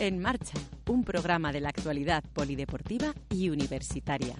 En 0.00 0.18
Marcha, 0.18 0.54
un 0.88 1.04
programa 1.04 1.52
de 1.52 1.60
la 1.60 1.68
actualidad 1.68 2.24
polideportiva 2.32 3.12
y 3.28 3.50
universitaria. 3.50 4.34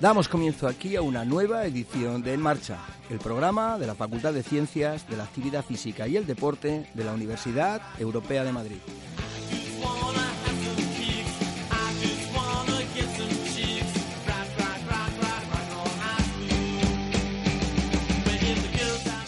Damos 0.00 0.28
comienzo 0.28 0.66
aquí 0.66 0.96
a 0.96 1.02
una 1.02 1.26
nueva 1.26 1.66
edición 1.66 2.22
de 2.22 2.32
En 2.32 2.40
Marcha, 2.40 2.78
el 3.10 3.18
programa 3.18 3.78
de 3.78 3.86
la 3.86 3.94
Facultad 3.94 4.32
de 4.32 4.42
Ciencias 4.42 5.06
de 5.10 5.18
la 5.18 5.24
Actividad 5.24 5.62
Física 5.62 6.08
y 6.08 6.16
el 6.16 6.26
Deporte 6.26 6.90
de 6.94 7.04
la 7.04 7.12
Universidad 7.12 7.82
Europea 7.98 8.44
de 8.44 8.52
Madrid. 8.52 8.78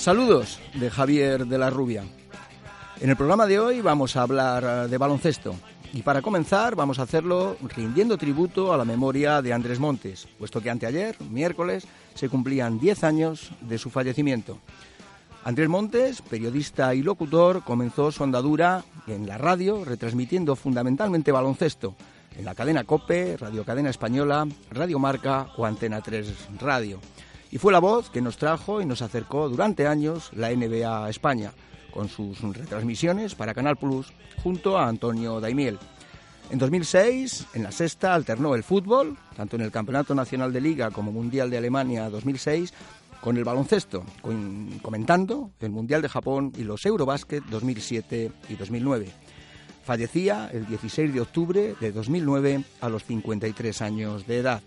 Saludos 0.02 0.58
de 0.74 0.90
Javier 0.90 1.46
de 1.46 1.58
la 1.58 1.70
Rubia. 1.70 2.02
En 3.00 3.10
el 3.10 3.16
programa 3.16 3.46
de 3.46 3.60
hoy 3.60 3.80
vamos 3.80 4.16
a 4.16 4.22
hablar 4.22 4.64
eh, 4.64 4.88
de 4.88 4.98
baloncesto. 4.98 5.54
Y 5.92 6.02
para 6.02 6.22
comenzar 6.22 6.74
vamos 6.74 6.98
a 6.98 7.02
hacerlo 7.02 7.56
rindiendo 7.76 8.18
tributo 8.18 8.72
a 8.72 8.76
la 8.76 8.84
memoria 8.84 9.40
de 9.42 9.52
Andrés 9.52 9.78
Montes, 9.78 10.26
puesto 10.40 10.60
que 10.60 10.70
anteayer, 10.70 11.14
miércoles, 11.30 11.86
se 12.14 12.28
cumplían 12.28 12.80
10 12.80 13.04
años 13.04 13.52
de 13.60 13.78
su 13.78 13.90
fallecimiento. 13.90 14.58
Andrés 15.44 15.68
Montes, 15.68 16.20
periodista 16.20 16.92
y 16.96 17.04
locutor, 17.04 17.62
comenzó 17.62 18.10
su 18.10 18.24
andadura 18.24 18.82
en 19.06 19.28
la 19.28 19.38
radio, 19.38 19.84
retransmitiendo 19.84 20.56
fundamentalmente 20.56 21.30
baloncesto 21.30 21.94
en 22.36 22.44
la 22.44 22.56
cadena 22.56 22.82
COPE, 22.82 23.36
Radio 23.36 23.64
Cadena 23.64 23.90
Española, 23.90 24.48
Radio 24.72 24.98
Marca 24.98 25.46
o 25.56 25.64
Antena 25.64 26.00
3 26.00 26.26
Radio 26.58 26.98
y 27.52 27.58
fue 27.58 27.70
la 27.70 27.80
voz 27.80 28.08
que 28.08 28.22
nos 28.22 28.38
trajo 28.38 28.80
y 28.80 28.86
nos 28.86 29.02
acercó 29.02 29.48
durante 29.50 29.86
años 29.86 30.30
la 30.34 30.50
NBA 30.50 31.04
a 31.04 31.10
España, 31.10 31.52
con 31.92 32.08
sus 32.08 32.40
retransmisiones 32.40 33.34
para 33.34 33.52
Canal 33.52 33.76
Plus, 33.76 34.10
junto 34.42 34.78
a 34.78 34.88
Antonio 34.88 35.38
Daimiel. 35.38 35.78
En 36.50 36.58
2006, 36.58 37.48
en 37.52 37.62
la 37.62 37.70
sexta, 37.70 38.14
alternó 38.14 38.54
el 38.54 38.64
fútbol, 38.64 39.18
tanto 39.36 39.56
en 39.56 39.62
el 39.62 39.70
Campeonato 39.70 40.14
Nacional 40.14 40.50
de 40.50 40.62
Liga 40.62 40.90
como 40.90 41.12
Mundial 41.12 41.50
de 41.50 41.58
Alemania 41.58 42.08
2006, 42.08 42.72
con 43.20 43.36
el 43.36 43.44
baloncesto, 43.44 44.02
comentando 44.80 45.50
el 45.60 45.70
Mundial 45.70 46.00
de 46.00 46.08
Japón 46.08 46.52
y 46.56 46.64
los 46.64 46.84
Eurobásquet 46.86 47.44
2007 47.44 48.32
y 48.48 48.54
2009. 48.54 49.08
Fallecía 49.84 50.48
el 50.52 50.66
16 50.66 51.12
de 51.12 51.20
octubre 51.20 51.74
de 51.78 51.92
2009 51.92 52.64
a 52.80 52.88
los 52.88 53.04
53 53.04 53.82
años 53.82 54.26
de 54.26 54.38
edad. 54.38 54.62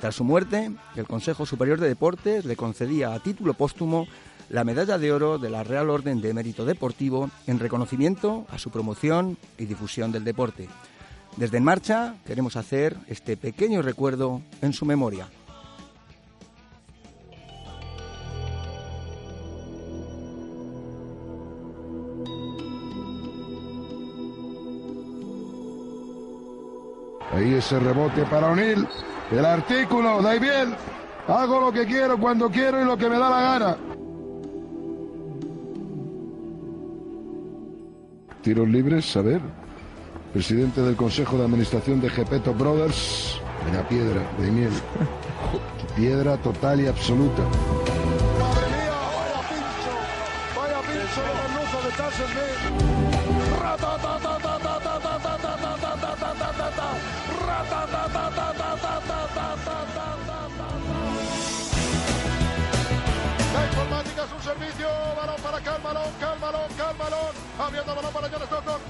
Tras 0.00 0.14
su 0.14 0.24
muerte, 0.24 0.72
el 0.96 1.06
Consejo 1.06 1.44
Superior 1.44 1.78
de 1.78 1.88
Deportes 1.88 2.46
le 2.46 2.56
concedía 2.56 3.12
a 3.12 3.20
título 3.20 3.52
póstumo 3.52 4.08
la 4.48 4.64
medalla 4.64 4.96
de 4.96 5.12
oro 5.12 5.36
de 5.36 5.50
la 5.50 5.62
Real 5.62 5.90
Orden 5.90 6.22
de 6.22 6.32
Mérito 6.32 6.64
Deportivo 6.64 7.30
en 7.46 7.58
reconocimiento 7.58 8.46
a 8.50 8.58
su 8.58 8.70
promoción 8.70 9.36
y 9.58 9.66
difusión 9.66 10.10
del 10.10 10.24
deporte. 10.24 10.70
Desde 11.36 11.58
En 11.58 11.64
Marcha 11.64 12.14
queremos 12.24 12.56
hacer 12.56 12.96
este 13.08 13.36
pequeño 13.36 13.82
recuerdo 13.82 14.40
en 14.62 14.72
su 14.72 14.86
memoria. 14.86 15.28
Ahí 27.32 27.52
ese 27.52 27.78
rebote 27.78 28.24
para 28.24 28.50
O'Neill. 28.50 28.88
El 29.30 29.44
artículo, 29.44 30.20
da 30.22 30.34
bien. 30.34 30.74
Hago 31.28 31.60
lo 31.60 31.72
que 31.72 31.86
quiero, 31.86 32.18
cuando 32.18 32.50
quiero 32.50 32.80
y 32.82 32.84
lo 32.84 32.96
que 32.96 33.08
me 33.08 33.18
da 33.18 33.30
la 33.30 33.40
gana. 33.40 33.76
Tiros 38.42 38.68
libres, 38.68 39.16
a 39.16 39.22
ver. 39.22 39.40
Presidente 40.32 40.80
del 40.80 40.96
Consejo 40.96 41.36
de 41.36 41.44
Administración 41.44 42.00
de 42.00 42.10
Gepeto 42.10 42.54
Brothers. 42.54 43.40
la 43.72 43.86
piedra, 43.88 44.22
de 44.38 44.50
miel. 44.50 44.72
Piedra 45.96 46.36
total 46.38 46.80
y 46.80 46.86
absoluta. 46.86 47.42
Es 64.80 64.86
un 64.86 64.92
servicio, 64.92 65.16
balón 65.16 65.40
para 65.42 65.60
Calmalón, 65.60 66.12
Calmalón, 66.20 66.72
Calmalón, 66.76 67.34
abriendo 67.58 67.94
balón 67.94 68.12
para 68.12 68.28
John 68.28 68.42
Stockton. 68.42 68.80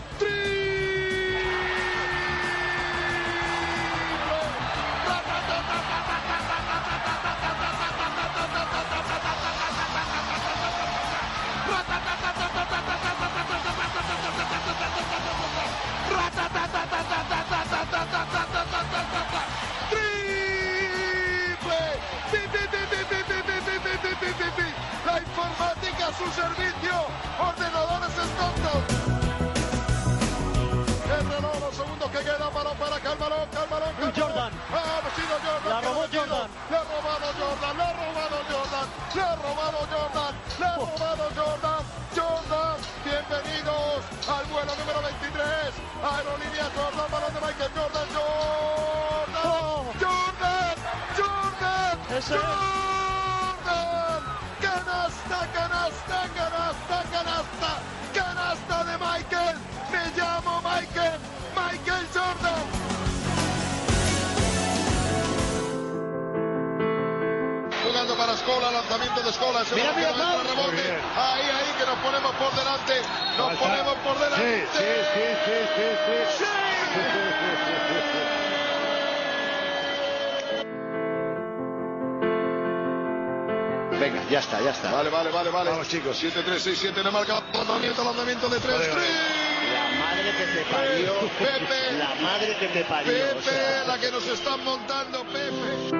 su 12.71 12.90
Jordan. 52.31 54.23
Canasta, 54.61 55.39
canasta, 55.53 56.19
canasta, 56.39 56.97
canasta, 57.11 57.71
canasta 58.15 58.85
de 58.85 58.95
Michael. 58.99 59.57
Me 59.91 60.03
llamo 60.17 60.63
Michael, 60.63 61.19
Michael 61.57 62.07
Jordan. 62.15 62.63
Jugando 67.83 68.15
para 68.17 68.33
Escola, 68.35 68.71
lanzamiento 68.71 69.23
de 69.23 69.31
Escola. 69.31 69.63
ese 69.63 69.75
Mira, 69.75 69.93
mira, 69.97 70.13
Pau. 70.13 70.43
rebote. 70.43 70.91
Ahí, 71.17 71.43
ahí, 71.51 71.75
que 71.79 71.87
nos 71.87 71.99
ponemos 71.99 72.33
por 72.37 72.55
delante. 72.55 73.03
Nos 73.39 73.57
ponemos 73.59 73.95
por 74.05 74.19
delante. 74.21 74.67
Sí, 74.73 74.79
sí, 74.79 74.85
sí, 75.15 75.27
sí, 75.45 75.87
sí, 76.07 76.45
sí. 76.45 76.45
Venga, 84.11 84.29
ya 84.29 84.41
está, 84.41 84.61
ya 84.61 84.71
está. 84.71 84.91
Vale, 84.91 85.09
vale, 85.11 85.31
vale, 85.31 85.51
vale. 85.51 85.71
Vamos, 85.71 85.89
chicos. 85.89 86.21
7-3-6-7 86.23 87.03
le 87.03 87.11
marca. 87.11 87.41
Lanzamiento, 87.53 88.03
lanzamiento 88.05 88.49
de 88.49 88.59
tres. 88.59 88.75
Vale, 88.79 88.89
vale. 88.89 89.07
La 89.71 90.05
madre 90.05 90.33
que 90.37 90.47
te 90.47 90.63
parió. 90.73 91.15
Pepe. 91.39 91.93
La 91.99 92.15
madre 92.21 92.57
que 92.59 92.69
te 92.69 92.85
parió. 92.85 93.13
o 93.13 93.29
Pepe, 93.37 93.43
sea. 93.43 93.85
la 93.87 93.99
que 93.99 94.11
nos 94.11 94.27
están 94.27 94.65
montando, 94.65 95.23
Pepe. 95.25 95.95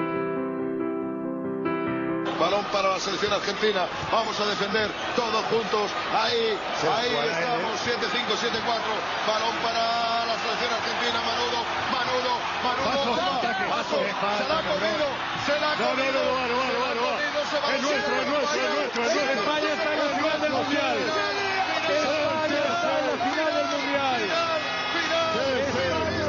Balón 2.39 2.65
para 2.73 2.89
la 2.89 2.99
selección 2.99 3.31
argentina. 3.31 3.85
Vamos 4.11 4.37
a 4.39 4.45
defender 4.47 4.89
todos 5.15 5.45
juntos. 5.45 5.91
Ahí, 6.11 6.57
ahí 6.91 7.13
estamos. 7.31 7.79
7-5, 7.79 8.35
7-4. 8.35 8.91
Balón 9.29 9.55
para 9.63 10.25
la 10.25 10.35
selección 10.41 10.73
argentina. 10.73 11.21
Manudo, 11.21 11.59
Manudo, 11.95 12.31
Manudo. 12.65 13.15
Paso, 13.15 13.23
paso. 13.69 13.97
paso, 14.19 14.43
Se 14.43 14.49
la 14.49 14.57
ha 14.57 14.63
comido. 14.67 15.05
Se 15.45 15.59
la 15.59 15.71
ha 15.71 15.75
No, 15.75 15.85
no, 15.85 15.95
comido. 15.95 17.30
Es 17.51 17.81
nuestro, 17.81 18.15
es 18.15 18.27
nuestro, 18.27 18.63
es 18.63 18.69
nuestro, 18.75 19.03
es 19.03 19.13
nuestro. 19.13 19.41
España 19.41 19.73
está 19.73 19.91
en 19.93 19.99
la 19.99 20.05
final 20.15 20.41
del 20.41 20.51
Mundial. 20.51 20.97
España 21.91 22.59
está 22.63 22.99
en 22.99 23.05
la 23.07 23.15
final 23.25 23.51
del 23.55 23.67
Mundial. 23.67 24.21
Final, 24.95 25.31
final. 25.75 26.21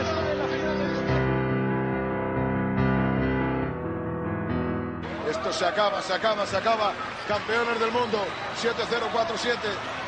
Esto 5.30 5.52
se 5.52 5.64
acaba, 5.64 6.02
se 6.02 6.12
acaba, 6.12 6.46
se 6.46 6.56
acaba. 6.56 6.92
Campeones 7.28 7.78
del 7.78 7.92
mundo, 7.92 8.18
7-0-4-7, 8.60 9.56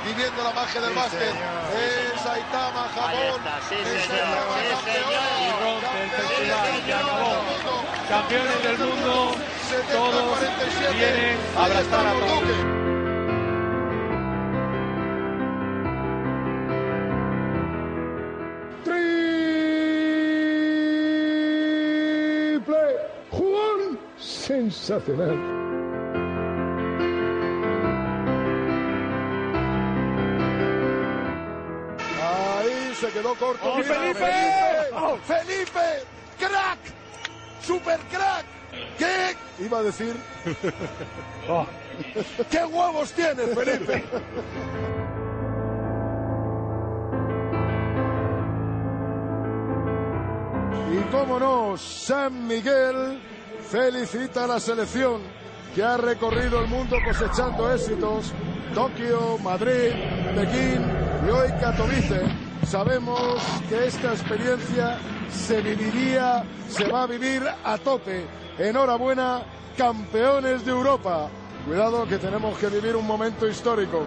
viviendo 0.05 0.43
la 0.43 0.51
magia 0.51 0.81
del 0.81 0.93
básquet. 0.95 1.31
Es 1.31 2.21
Saitama, 2.21 2.89
Japón. 2.93 3.39
está, 3.39 3.61
sí, 3.69 3.77
Es 3.77 4.03
señor, 4.03 4.27
Saitama, 4.27 4.81
sí, 4.85 4.91
señor. 4.91 5.13
Y 5.39 5.51
rompe 5.63 6.03
el 6.03 6.11
festival, 6.11 6.83
se 6.85 6.93
acabó. 6.93 7.19
del. 7.23 7.85
Campeones 8.09 8.63
del 8.65 8.79
mundo, 8.79 9.34
todos 9.93 10.39
vienen 10.95 11.37
a 11.57 11.65
abrazar 11.65 12.07
a 12.07 12.13
todos. 12.13 12.85
sensacional. 24.45 25.39
Ahí 32.23 32.95
se 32.95 33.09
quedó 33.09 33.35
corto. 33.35 33.61
¡Oh, 33.63 33.83
Felipe! 33.83 34.33
Felipe! 35.25 36.05
¡Crack! 36.39 36.79
¡Super 37.63 37.99
crack! 38.11 38.54
¿Qué? 38.99 39.65
Iba 39.65 39.79
a 39.79 39.83
decir. 39.83 40.15
Oh. 41.47 41.67
¿Qué 42.51 42.65
huevos 42.65 43.13
tienes, 43.13 43.55
Felipe? 43.55 44.03
Y 50.91 51.13
cómo 51.13 51.39
no, 51.39 51.77
San 51.77 52.47
Miguel 52.47 53.21
felicita 53.71 54.45
a 54.45 54.47
la 54.47 54.59
selección 54.61 55.21
que 55.75 55.83
ha 55.83 55.97
recorrido 55.97 56.61
el 56.61 56.69
mundo 56.69 56.97
cosechando 57.05 57.73
éxitos. 57.73 58.33
Tokio, 58.75 59.39
Madrid, 59.39 59.93
Pekín 60.35 60.83
y 61.27 61.31
hoy 61.31 61.49
Katowice. 61.61 62.44
Sabemos 62.67 63.43
que 63.69 63.87
esta 63.87 64.13
experiencia 64.13 64.99
se 65.31 65.61
viviría, 65.61 66.45
se 66.69 66.89
va 66.89 67.03
a 67.03 67.07
vivir 67.07 67.43
a 67.65 67.79
tope. 67.79 68.25
Enhorabuena, 68.59 69.43
campeones 69.77 70.65
de 70.65 70.71
Europa. 70.71 71.29
Cuidado 71.67 72.07
que 72.07 72.19
tenemos 72.19 72.57
que 72.59 72.69
vivir 72.69 72.97
un 72.97 73.07
momento 73.07 73.47
histórico. 73.47 74.07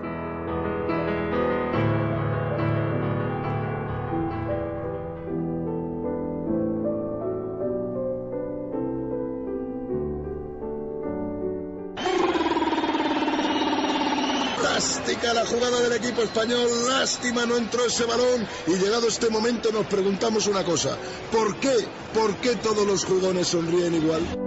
Jugada 15.58 15.82
del 15.82 15.94
equipo 15.94 16.22
español, 16.22 16.70
lástima 16.88 17.46
no 17.48 17.58
entró 17.58 17.84
ese 17.84 18.06
balón 18.06 18.48
y 18.68 18.76
llegado 18.76 19.08
este 19.08 19.30
momento 19.30 19.72
nos 19.72 19.88
preguntamos 19.88 20.46
una 20.46 20.64
cosa, 20.64 20.96
¿por 21.32 21.60
qué? 21.60 21.74
¿Por 22.14 22.36
qué 22.38 22.56
todos 22.58 22.86
los 22.86 23.04
jugones 23.06 23.48
sonríen 23.48 23.96
igual? 23.96 24.47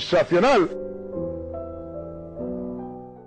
¡Sensacional! 0.00 0.70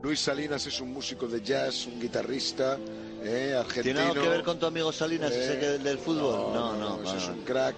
Luis 0.02 0.20
Salinas 0.20 0.66
es 0.66 0.82
un 0.82 0.92
músico 0.94 1.28
de 1.28 1.42
jazz, 1.42 1.86
un 1.86 2.00
guitarrista 2.00 2.78
eh, 3.24 3.56
argentino. 3.58 3.84
¿Tiene 3.96 4.10
algo 4.12 4.24
que 4.24 4.30
ver 4.30 4.44
con 4.44 4.58
tu 4.58 4.66
amigo 4.66 4.92
Salinas, 4.92 5.32
Eh, 5.32 5.44
ese 5.44 5.60
que 5.60 5.66
del, 5.68 5.84
del 5.84 5.98
fútbol? 6.00 6.54
No, 6.54 6.76
no, 6.76 7.04
ese 7.04 7.18
es 7.18 7.28
vale. 7.28 7.38
un 7.40 7.46
crack. 7.46 7.76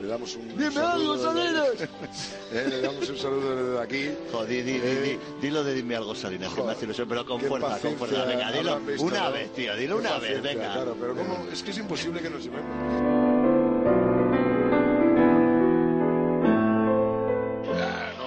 Le 0.00 0.08
damos 0.08 0.36
un 0.36 0.48
¡Dime 0.48 0.70
saludo 0.70 1.12
algo, 1.12 1.16
desde- 1.16 1.24
Salinas! 1.24 1.88
Eh, 2.52 2.66
le 2.68 2.80
damos 2.82 3.08
un 3.08 3.16
saludo 3.16 3.56
desde 3.56 3.82
aquí. 3.82 4.10
Joder, 4.30 4.48
di, 4.48 4.62
di, 4.62 4.72
di, 4.72 4.78
Eh, 4.86 5.00
di, 5.40 5.46
dilo 5.46 5.64
de 5.64 5.72
dime 5.74 5.96
algo, 5.96 6.14
Salinas, 6.14 6.50
que 6.50 6.56
me 6.56 6.60
Joder, 6.62 6.76
hace 6.76 6.84
ilusión, 6.84 7.08
pero 7.08 7.24
con 7.24 7.40
fuerza, 7.40 7.78
con 7.80 7.96
fuerza. 7.96 8.24
Venga, 8.26 8.52
dilo 8.52 8.78
una 9.00 9.20
¿no? 9.20 9.32
vez, 9.32 9.52
tío, 9.54 9.74
dilo 9.76 9.96
una 9.96 10.18
vez, 10.18 10.42
venga. 10.42 10.72
Claro, 10.74 10.94
pero 11.00 11.14
¿cómo? 11.16 11.46
es 11.50 11.62
que 11.62 11.70
es 11.70 11.78
imposible 11.78 12.20
que 12.20 12.28
nos 12.28 12.44
llevemos. 12.44 13.15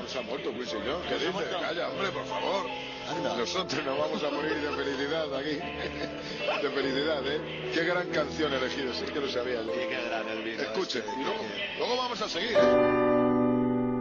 Se 0.09 0.19
ha 0.19 0.21
muerto 0.23 0.51
Luis 0.51 0.69
y 0.69 0.85
yo. 0.85 1.01
¿Qué 1.07 1.15
dices? 1.15 1.57
Calla, 1.61 1.89
hombre, 1.89 2.09
por 2.09 2.25
favor. 2.25 2.65
Anda. 3.09 3.35
Nosotros 3.37 3.83
nos 3.85 3.97
vamos 3.97 4.23
a 4.23 4.29
morir 4.29 4.53
de 4.55 4.69
felicidad 4.75 5.33
aquí. 5.35 5.57
De 6.61 6.69
felicidad, 6.69 7.25
¿eh? 7.25 7.71
Qué 7.73 7.83
gran 7.85 8.07
canción 8.09 8.53
elegido, 8.53 8.93
si 8.93 9.05
es 9.05 9.11
que 9.11 9.19
lo 9.21 9.29
sabía 9.29 9.61
yo. 9.63 9.73
Y 9.73 9.87
qué 9.87 10.01
gran 10.09 10.27
el 10.27 10.43
vino 10.43 10.61
Escuche, 10.61 10.99
este, 10.99 11.11
y 11.11 11.23
luego, 11.23 11.39
que- 11.39 11.77
luego 11.79 11.95
vamos 11.97 12.21
a 12.21 12.27
seguir. 12.29 12.51
¿eh? 12.53 13.99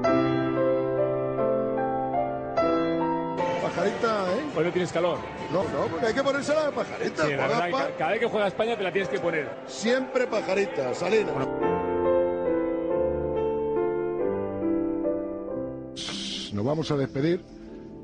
Pajarita, 3.63 4.27
¿eh? 4.33 4.43
Hoy 4.57 4.65
no 4.65 4.73
tienes 4.73 4.93
calor. 4.93 5.19
No, 5.53 5.65
no, 5.65 5.87
porque 5.91 6.07
hay 6.07 6.15
que 6.15 6.23
ponerse 6.23 6.55
la 6.55 6.71
pajarita. 6.71 7.27
Sí, 7.27 7.33
la 7.35 7.47
verdad, 7.47 7.71
pa- 7.71 7.79
ca- 7.89 7.97
cada 7.97 8.11
vez 8.13 8.21
que 8.21 8.27
juega 8.27 8.47
España 8.49 8.77
te 8.77 8.83
la 8.83 8.93
tienes 8.93 9.09
que 9.09 9.19
poner. 9.19 9.51
Siempre 9.67 10.27
pajarita, 10.27 10.95
Salinas. 10.95 11.35
Nos 16.59 16.67
vamos 16.67 16.91
a 16.91 16.97
despedir. 16.97 17.41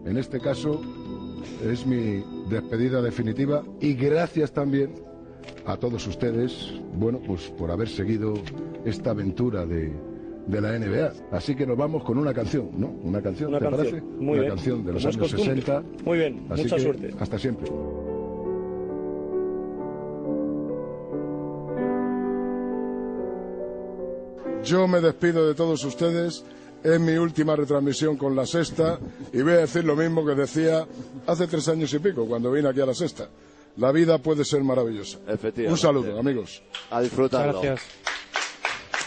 En 0.06 0.16
este 0.16 0.38
caso 0.38 0.80
es 1.68 1.84
mi 1.84 2.22
despedida 2.48 3.02
definitiva 3.02 3.64
y 3.80 3.94
gracias 3.94 4.52
también 4.52 4.94
a 5.66 5.76
todos 5.76 6.06
ustedes, 6.06 6.72
bueno, 6.94 7.20
pues 7.26 7.48
por 7.58 7.72
haber 7.72 7.88
seguido 7.88 8.34
esta 8.84 9.10
aventura 9.10 9.66
de, 9.66 9.92
de 10.46 10.60
la 10.60 10.78
NBA. 10.78 11.14
Así 11.32 11.56
que 11.56 11.66
nos 11.66 11.76
vamos 11.76 12.04
con 12.04 12.16
una 12.16 12.32
canción, 12.32 12.70
¿no? 12.78 12.90
Una 13.02 13.20
canción, 13.20 13.48
Una 13.48 13.58
¿te 13.58 13.64
canción. 13.64 13.86
parece? 13.90 14.06
Muy 14.06 14.34
una 14.34 14.40
bien. 14.42 14.48
canción 14.54 14.84
de 14.86 14.92
los 14.92 15.04
años 15.04 15.16
costumbre. 15.16 15.54
60. 15.56 15.82
Muy 16.04 16.18
bien, 16.18 16.46
Así 16.48 16.62
mucha 16.62 16.76
que, 16.76 16.82
suerte. 16.82 17.10
Hasta 17.18 17.38
siempre. 17.40 17.68
Yo 24.62 24.86
me 24.88 25.00
despido 25.00 25.46
de 25.46 25.54
todos 25.54 25.84
ustedes. 25.84 26.44
Es 26.84 27.00
mi 27.00 27.14
última 27.14 27.56
retransmisión 27.56 28.18
con 28.18 28.36
la 28.36 28.44
sexta 28.44 28.98
y 29.32 29.40
voy 29.40 29.54
a 29.54 29.60
decir 29.60 29.84
lo 29.84 29.96
mismo 29.96 30.22
que 30.22 30.34
decía 30.34 30.86
hace 31.26 31.46
tres 31.46 31.66
años 31.68 31.94
y 31.94 31.98
pico 31.98 32.26
cuando 32.26 32.52
vine 32.52 32.68
aquí 32.68 32.80
a 32.82 32.84
la 32.84 32.92
sexta. 32.92 33.26
La 33.78 33.90
vida 33.90 34.18
puede 34.18 34.44
ser 34.44 34.62
maravillosa. 34.62 35.18
Efectivamente. 35.26 35.70
Un 35.70 35.78
saludo, 35.78 36.18
amigos. 36.18 36.62
A 36.90 37.00
disfrutarlo. 37.00 37.62
Gracias. 37.62 37.88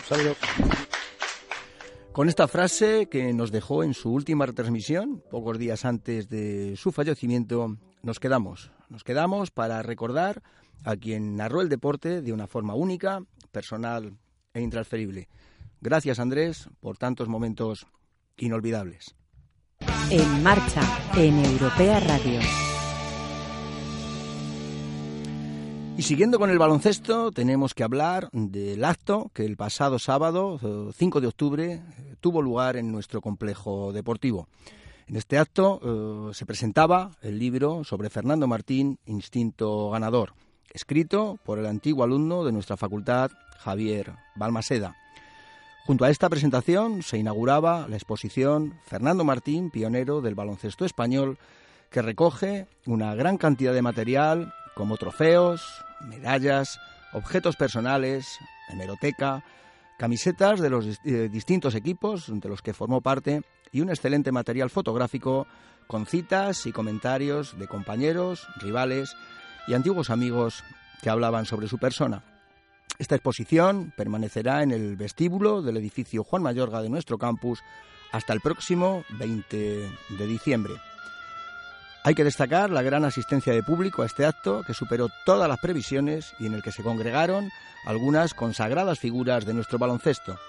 Saludos. 0.08 0.38
Con 2.14 2.30
esta 2.30 2.48
frase 2.48 3.10
que 3.12 3.32
nos 3.32 3.52
dejó 3.52 3.84
en 3.84 3.94
su 3.94 4.12
última 4.12 4.48
retransmisión, 4.48 5.24
pocos 5.30 5.60
días 5.60 5.86
antes 5.86 6.30
de 6.30 6.76
su 6.78 6.92
fallecimiento, 6.92 7.78
nos 8.02 8.20
quedamos. 8.20 8.72
Nos 8.90 9.04
quedamos 9.04 9.52
para 9.52 9.84
recordar 9.84 10.42
a 10.84 10.96
quien 10.96 11.36
narró 11.36 11.62
el 11.62 11.70
deporte 11.70 12.24
de 12.24 12.34
una 12.34 12.48
forma 12.48 12.74
única, 12.74 13.22
personal 13.52 14.18
e 14.56 14.62
intransferible. 14.62 15.28
Gracias, 15.82 16.20
Andrés, 16.20 16.70
por 16.80 16.98
tantos 16.98 17.28
momentos 17.28 17.88
inolvidables. 18.38 19.16
En 20.10 20.44
marcha, 20.44 20.82
en 21.16 21.44
Europea 21.44 22.00
Radio. 22.00 22.40
Y 25.98 26.04
siguiendo 26.04 26.38
con 26.38 26.52
el 26.52 26.60
baloncesto, 26.60 27.32
tenemos 27.32 27.74
que 27.74 27.84
hablar 27.84 28.30
del 28.32 28.86
acto 28.86 29.32
que 29.34 29.46
el 29.46 29.58
pasado 29.58 29.98
sábado, 29.98 30.60
eh, 30.62 30.92
5 30.96 31.22
de 31.22 31.28
octubre, 31.28 31.74
eh, 31.74 32.16
tuvo 32.22 32.44
lugar 32.44 32.78
en 32.78 32.92
nuestro 32.92 33.20
complejo 33.20 33.92
deportivo. 33.92 34.48
En 35.08 35.16
este 35.16 35.40
acto 35.40 36.30
eh, 36.30 36.34
se 36.36 36.46
presentaba 36.46 37.12
el 37.22 37.40
libro 37.40 37.84
sobre 37.84 38.12
Fernando 38.12 38.46
Martín, 38.46 39.00
Instinto 39.08 39.90
Ganador, 39.90 40.34
escrito 40.72 41.40
por 41.44 41.58
el 41.58 41.66
antiguo 41.66 42.04
alumno 42.04 42.44
de 42.44 42.52
nuestra 42.52 42.78
facultad, 42.78 43.32
Javier 43.58 44.14
Balmaseda. 44.36 44.96
Junto 45.88 46.04
a 46.04 46.10
esta 46.10 46.28
presentación 46.28 47.02
se 47.02 47.18
inauguraba 47.18 47.88
la 47.88 47.96
exposición 47.96 48.78
Fernando 48.84 49.24
Martín, 49.24 49.72
pionero 49.72 50.20
del 50.20 50.36
baloncesto 50.36 50.84
español, 50.84 51.38
que 51.90 52.02
recoge 52.02 52.68
una 52.86 53.16
gran 53.16 53.38
cantidad 53.38 53.74
de 53.74 53.82
material 53.82 54.54
como 54.76 54.98
trofeos, 54.98 55.66
medallas, 56.02 56.78
objetos 57.14 57.56
personales, 57.56 58.38
hemeroteca, 58.68 59.46
camisetas 59.98 60.60
de 60.60 60.70
los 60.70 61.00
eh, 61.06 61.30
distintos 61.32 61.74
equipos 61.74 62.26
de 62.28 62.50
los 62.50 62.62
que 62.62 62.74
formó 62.74 63.00
parte 63.00 63.44
y 63.72 63.80
un 63.80 63.88
excelente 63.88 64.34
material 64.34 64.70
fotográfico 64.70 65.48
con 65.88 66.06
citas 66.06 66.66
y 66.66 66.74
comentarios 66.74 67.58
de 67.58 67.68
compañeros, 67.70 68.46
rivales 68.58 69.16
y 69.70 69.74
antiguos 69.74 70.10
amigos 70.10 70.66
que 71.02 71.10
hablaban 71.10 71.46
sobre 71.46 71.70
su 71.70 71.78
persona. 71.78 72.37
Esta 73.00 73.14
exposición 73.14 73.94
permanecerá 73.96 74.64
en 74.64 74.72
el 74.72 74.96
vestíbulo 74.96 75.62
del 75.62 75.78
edificio 75.78 76.24
Juan 76.24 76.42
Mayorga 76.42 76.82
de 76.82 76.90
nuestro 76.90 77.20
campus 77.20 77.60
hasta 78.12 78.34
el 78.34 78.42
próximo 78.42 79.04
20 79.20 79.90
de 80.18 80.28
diciembre. 80.28 80.74
Hay 82.04 82.16
que 82.16 82.24
destacar 82.24 82.72
la 82.72 82.82
gran 82.82 83.06
asistencia 83.06 83.54
de 83.54 83.62
público 83.62 84.02
a 84.02 84.08
este 84.08 84.26
acto 84.26 84.64
que 84.66 84.74
superó 84.74 85.10
todas 85.26 85.48
las 85.48 85.60
previsiones 85.60 86.34
y 86.40 86.48
en 86.48 86.56
el 86.56 86.64
que 86.64 86.72
se 86.72 86.82
congregaron 86.82 87.52
algunas 87.86 88.34
consagradas 88.34 88.98
figuras 88.98 89.46
de 89.46 89.54
nuestro 89.54 89.78
baloncesto. 89.78 90.40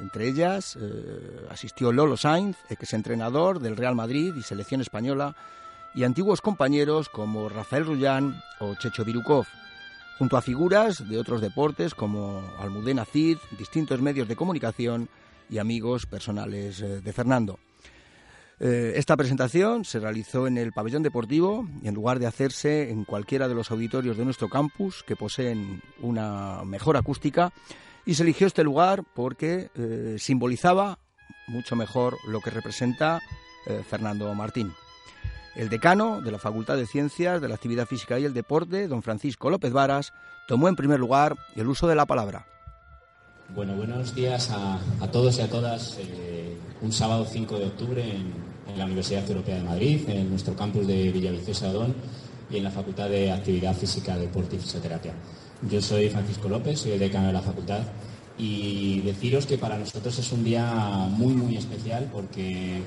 Entre 0.00 0.26
ellas 0.26 0.76
eh, 0.80 1.46
asistió 1.50 1.92
Lolo 1.92 2.16
Sainz, 2.16 2.56
ex 2.68 2.94
entrenador 2.94 3.60
del 3.60 3.76
Real 3.76 3.94
Madrid 3.94 4.34
y 4.34 4.42
selección 4.42 4.80
española, 4.80 5.36
y 5.94 6.04
antiguos 6.04 6.40
compañeros 6.40 7.08
como 7.08 7.48
Rafael 7.48 7.84
Rullán 7.84 8.42
o 8.60 8.74
Checho 8.76 9.04
Virukov, 9.04 9.46
junto 10.20 10.36
a 10.36 10.42
figuras 10.42 11.08
de 11.08 11.16
otros 11.16 11.40
deportes 11.40 11.94
como 11.94 12.42
Almudena 12.58 13.06
Cid, 13.06 13.38
distintos 13.58 14.02
medios 14.02 14.28
de 14.28 14.36
comunicación 14.36 15.08
y 15.48 15.56
amigos 15.56 16.04
personales 16.04 16.82
eh, 16.82 17.00
de 17.00 17.12
Fernando. 17.14 17.58
Eh, 18.60 18.92
esta 18.96 19.16
presentación 19.16 19.86
se 19.86 19.98
realizó 19.98 20.46
en 20.46 20.58
el 20.58 20.72
pabellón 20.72 21.02
deportivo 21.02 21.66
y 21.82 21.88
en 21.88 21.94
lugar 21.94 22.18
de 22.18 22.26
hacerse 22.26 22.90
en 22.90 23.06
cualquiera 23.06 23.48
de 23.48 23.54
los 23.54 23.70
auditorios 23.70 24.18
de 24.18 24.26
nuestro 24.26 24.50
campus 24.50 25.02
que 25.04 25.16
poseen 25.16 25.80
una 26.02 26.64
mejor 26.66 26.98
acústica 26.98 27.50
y 28.04 28.12
se 28.12 28.22
eligió 28.22 28.46
este 28.46 28.62
lugar 28.62 29.04
porque 29.14 29.70
eh, 29.74 30.16
simbolizaba 30.18 30.98
mucho 31.46 31.76
mejor 31.76 32.18
lo 32.28 32.42
que 32.42 32.50
representa 32.50 33.20
Fernando 33.88 34.34
Martín. 34.34 34.72
El 35.56 35.68
decano 35.68 36.20
de 36.20 36.30
la 36.30 36.38
Facultad 36.38 36.76
de 36.76 36.86
Ciencias 36.86 37.40
de 37.40 37.48
la 37.48 37.56
Actividad 37.56 37.86
Física 37.86 38.18
y 38.18 38.24
el 38.24 38.32
Deporte, 38.32 38.86
don 38.86 39.02
Francisco 39.02 39.50
López 39.50 39.72
Varas, 39.72 40.12
tomó 40.46 40.68
en 40.68 40.76
primer 40.76 41.00
lugar 41.00 41.36
el 41.56 41.66
uso 41.66 41.88
de 41.88 41.96
la 41.96 42.06
palabra. 42.06 42.46
Bueno, 43.54 43.74
buenos 43.74 44.14
días 44.14 44.50
a, 44.52 44.78
todos 45.10 45.38
y 45.38 45.40
a 45.40 45.50
todas. 45.50 45.98
Eh, 45.98 46.56
un 46.82 46.92
sábado 46.92 47.26
5 47.28 47.58
de 47.58 47.66
octubre 47.66 48.02
en, 48.02 48.78
la 48.78 48.84
Universidad 48.84 49.28
Europea 49.28 49.56
de 49.56 49.64
Madrid, 49.64 50.08
en 50.08 50.30
nuestro 50.30 50.54
campus 50.54 50.86
de 50.86 51.10
Villaviciosa 51.10 51.68
Odón 51.70 51.92
y 52.48 52.58
en 52.58 52.64
la 52.64 52.70
Facultad 52.70 53.08
de 53.08 53.32
Actividad 53.32 53.74
Física, 53.74 54.16
Deporte 54.16 54.54
y 54.54 54.60
Fisioterapia. 54.60 55.12
Yo 55.68 55.82
soy 55.82 56.08
Francisco 56.08 56.48
López, 56.48 56.78
soy 56.78 56.92
el 56.92 57.00
decano 57.00 57.26
de 57.26 57.32
la 57.32 57.42
facultad 57.42 57.80
y 58.38 59.00
deciros 59.00 59.44
que 59.44 59.58
para 59.58 59.76
nosotros 59.76 60.16
es 60.16 60.32
un 60.32 60.44
día 60.44 60.72
muy, 61.10 61.34
muy 61.34 61.56
especial 61.56 62.08
porque 62.12 62.80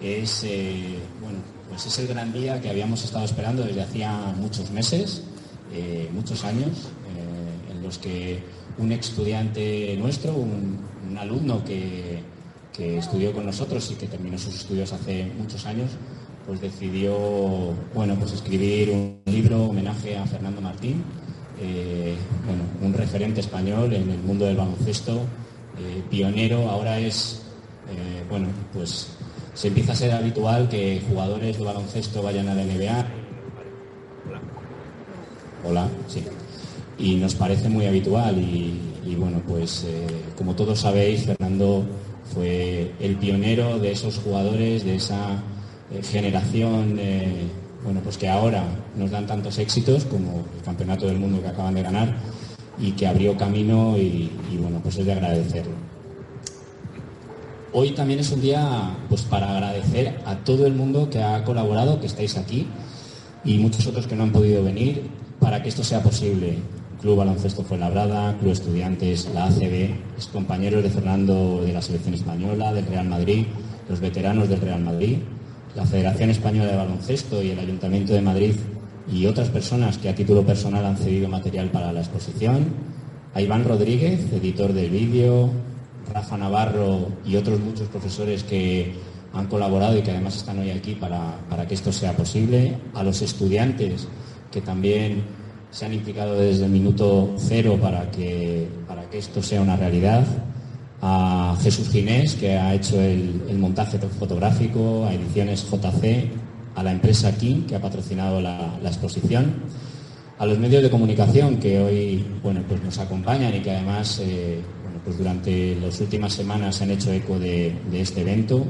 es, 0.00 0.42
eh, 0.42 0.98
bueno, 1.20 1.38
pues 1.78 1.94
es 1.94 1.98
el 2.00 2.08
gran 2.08 2.32
día 2.32 2.60
que 2.60 2.70
habíamos 2.70 3.04
estado 3.04 3.24
esperando 3.24 3.62
desde 3.62 3.82
hacía 3.82 4.34
muchos 4.36 4.68
meses, 4.72 5.22
eh, 5.72 6.10
muchos 6.12 6.44
años, 6.44 6.70
eh, 7.06 7.70
en 7.70 7.82
los 7.84 7.98
que 7.98 8.42
un 8.78 8.90
estudiante 8.90 9.96
nuestro, 9.96 10.34
un, 10.34 11.16
alumno 11.16 11.64
que, 11.64 12.18
estudió 12.76 13.32
con 13.32 13.46
nosotros 13.46 13.90
y 13.92 13.94
que 13.94 14.06
terminó 14.08 14.38
sus 14.38 14.54
estudios 14.56 14.92
hace 14.92 15.30
muchos 15.38 15.66
años, 15.66 15.90
pues 16.46 16.60
decidió 16.60 17.16
bueno, 17.94 18.16
pues 18.16 18.32
escribir 18.32 18.90
un 18.90 19.20
libro 19.26 19.66
homenaje 19.66 20.16
a 20.16 20.26
Fernando 20.26 20.60
Martín, 20.60 21.04
bueno, 22.44 22.64
un 22.82 22.92
referente 22.92 23.40
español 23.40 23.92
en 23.92 24.10
el 24.10 24.18
mundo 24.18 24.46
del 24.46 24.56
baloncesto, 24.56 25.20
pionero, 26.10 26.68
ahora 26.68 26.98
es 26.98 27.42
bueno, 28.28 28.46
pues 28.72 29.08
se 29.58 29.66
empieza 29.66 29.90
a 29.90 29.96
ser 29.96 30.12
habitual 30.12 30.68
que 30.68 31.02
jugadores 31.08 31.58
de 31.58 31.64
baloncesto 31.64 32.22
vayan 32.22 32.48
a 32.48 32.54
la 32.54 32.62
NBA. 32.62 33.06
Hola, 35.64 35.88
sí. 36.06 36.22
Y 36.96 37.16
nos 37.16 37.34
parece 37.34 37.68
muy 37.68 37.84
habitual 37.86 38.38
y, 38.38 39.16
bueno, 39.16 39.42
pues 39.48 39.82
eh, 39.82 40.06
como 40.36 40.54
todos 40.54 40.78
sabéis, 40.78 41.24
Fernando 41.24 41.84
fue 42.32 42.92
el 43.00 43.16
pionero 43.16 43.80
de 43.80 43.90
esos 43.90 44.18
jugadores, 44.18 44.84
de 44.84 44.94
esa 44.94 45.42
eh, 45.90 46.04
generación, 46.04 46.96
eh, 47.00 47.48
bueno, 47.82 47.98
pues 48.04 48.16
que 48.16 48.28
ahora 48.28 48.62
nos 48.96 49.10
dan 49.10 49.26
tantos 49.26 49.58
éxitos 49.58 50.04
como 50.04 50.44
el 50.56 50.62
Campeonato 50.64 51.08
del 51.08 51.18
Mundo 51.18 51.42
que 51.42 51.48
acaban 51.48 51.74
de 51.74 51.82
ganar 51.82 52.14
y 52.78 52.92
que 52.92 53.08
abrió 53.08 53.36
camino 53.36 53.98
y, 53.98 54.30
y 54.52 54.56
bueno, 54.56 54.78
pues 54.80 54.98
es 54.98 55.06
de 55.06 55.14
agradecerlo. 55.14 55.87
Hoy 57.72 57.90
también 57.90 58.20
es 58.20 58.32
un 58.32 58.40
día 58.40 58.96
pues, 59.10 59.22
para 59.22 59.50
agradecer 59.52 60.20
a 60.24 60.36
todo 60.36 60.66
el 60.66 60.72
mundo 60.72 61.10
que 61.10 61.22
ha 61.22 61.44
colaborado, 61.44 62.00
que 62.00 62.06
estáis 62.06 62.38
aquí, 62.38 62.66
y 63.44 63.58
muchos 63.58 63.86
otros 63.86 64.06
que 64.06 64.16
no 64.16 64.22
han 64.22 64.32
podido 64.32 64.64
venir, 64.64 65.02
para 65.38 65.62
que 65.62 65.68
esto 65.68 65.84
sea 65.84 66.02
posible. 66.02 66.58
Club 67.00 67.18
Baloncesto 67.18 67.62
Fuenlabrada, 67.62 68.36
Club 68.38 68.52
Estudiantes, 68.52 69.28
la 69.34 69.46
ACB, 69.46 69.90
los 70.16 70.26
compañeros 70.28 70.82
de 70.82 70.90
Fernando 70.90 71.60
de 71.62 71.72
la 71.72 71.82
Selección 71.82 72.14
Española, 72.14 72.72
del 72.72 72.86
Real 72.86 73.06
Madrid, 73.06 73.44
los 73.88 74.00
veteranos 74.00 74.48
del 74.48 74.60
Real 74.60 74.80
Madrid, 74.80 75.18
la 75.76 75.84
Federación 75.84 76.30
Española 76.30 76.70
de 76.70 76.76
Baloncesto 76.76 77.42
y 77.42 77.50
el 77.50 77.58
Ayuntamiento 77.58 78.14
de 78.14 78.22
Madrid 78.22 78.54
y 79.12 79.26
otras 79.26 79.50
personas 79.50 79.98
que 79.98 80.08
a 80.08 80.14
título 80.14 80.44
personal 80.44 80.84
han 80.84 80.96
cedido 80.96 81.28
material 81.28 81.70
para 81.70 81.92
la 81.92 82.00
exposición, 82.00 82.66
a 83.34 83.40
Iván 83.40 83.64
Rodríguez, 83.64 84.32
editor 84.32 84.72
del 84.72 84.90
vídeo, 84.90 85.50
Rafa 86.12 86.36
Navarro 86.36 87.08
y 87.24 87.36
otros 87.36 87.60
muchos 87.60 87.88
profesores 87.88 88.42
que 88.44 88.94
han 89.32 89.46
colaborado 89.46 89.98
y 89.98 90.02
que 90.02 90.10
además 90.10 90.36
están 90.36 90.58
hoy 90.58 90.70
aquí 90.70 90.94
para, 90.94 91.66
que 91.66 91.74
esto 91.74 91.92
sea 91.92 92.16
posible, 92.16 92.76
a 92.94 93.02
los 93.02 93.22
estudiantes 93.22 94.08
que 94.50 94.60
también 94.60 95.22
se 95.70 95.84
han 95.84 95.92
implicado 95.92 96.34
desde 96.34 96.64
el 96.64 96.70
minuto 96.70 97.34
cero 97.36 97.78
para 97.80 98.10
que, 98.10 98.68
para 98.86 99.08
que 99.10 99.18
esto 99.18 99.42
sea 99.42 99.60
una 99.60 99.76
realidad, 99.76 100.24
a 101.00 101.56
Jesús 101.62 101.90
Ginés, 101.90 102.34
que 102.34 102.56
ha 102.56 102.74
hecho 102.74 103.00
el, 103.00 103.58
montaje 103.58 103.98
fotográfico, 103.98 105.06
a 105.06 105.14
Ediciones 105.14 105.64
JC, 105.70 106.30
a 106.74 106.82
la 106.82 106.92
empresa 106.92 107.36
King, 107.36 107.66
que 107.66 107.76
ha 107.76 107.80
patrocinado 107.80 108.40
la, 108.40 108.78
exposición, 108.84 109.62
a 110.38 110.46
los 110.46 110.58
medios 110.58 110.82
de 110.82 110.90
comunicación 110.90 111.58
que 111.58 111.80
hoy 111.80 112.24
bueno, 112.42 112.62
pues 112.68 112.82
nos 112.82 112.98
acompañan 112.98 113.54
y 113.54 113.60
que 113.60 113.72
además 113.72 114.20
eh, 114.22 114.60
pues 115.08 115.16
durante 115.16 115.74
las 115.76 115.98
últimas 116.02 116.34
semanas 116.34 116.76
se 116.76 116.84
han 116.84 116.90
hecho 116.90 117.10
eco 117.10 117.38
de, 117.38 117.74
este 117.94 118.20
evento, 118.20 118.62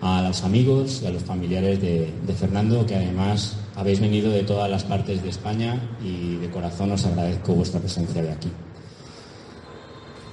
a 0.00 0.22
los 0.22 0.42
amigos 0.42 1.02
y 1.02 1.06
a 1.06 1.10
los 1.10 1.22
familiares 1.22 1.82
de, 1.82 2.34
Fernando, 2.34 2.86
que 2.86 2.94
además 2.94 3.58
habéis 3.74 4.00
venido 4.00 4.30
de 4.30 4.42
todas 4.44 4.70
las 4.70 4.84
partes 4.84 5.22
de 5.22 5.28
España 5.28 5.78
y 6.02 6.36
de 6.36 6.48
corazón 6.48 6.92
os 6.92 7.04
agradezco 7.04 7.52
vuestra 7.52 7.78
presencia 7.78 8.22
de 8.22 8.32
aquí. 8.32 8.48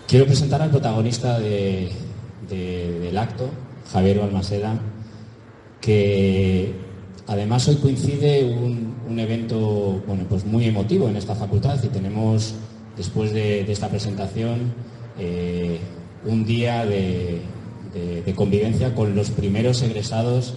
Quiero 0.08 0.28
presentar 0.28 0.62
al 0.62 0.70
protagonista 0.70 1.38
del 1.42 3.18
acto, 3.18 3.50
Javier 3.92 4.20
Balmaseda, 4.20 4.80
que 5.82 6.74
además 7.28 7.68
hoy 7.68 7.76
coincide 7.76 8.46
un, 8.46 8.96
un, 9.10 9.20
evento 9.20 10.02
bueno, 10.08 10.24
pues 10.30 10.46
muy 10.46 10.64
emotivo 10.64 11.10
en 11.10 11.18
esta 11.18 11.36
facultad 11.36 11.84
y 11.84 11.88
tenemos 11.88 12.56
después 12.98 13.34
de, 13.34 13.72
esta 13.72 13.90
presentación, 13.90 14.74
eh, 15.20 15.80
un 16.26 16.46
día 16.46 16.86
de, 16.86 17.42
convivencia 18.36 18.96
con 18.96 19.16
los 19.16 19.30
primeros 19.30 19.82
egresados 19.84 20.56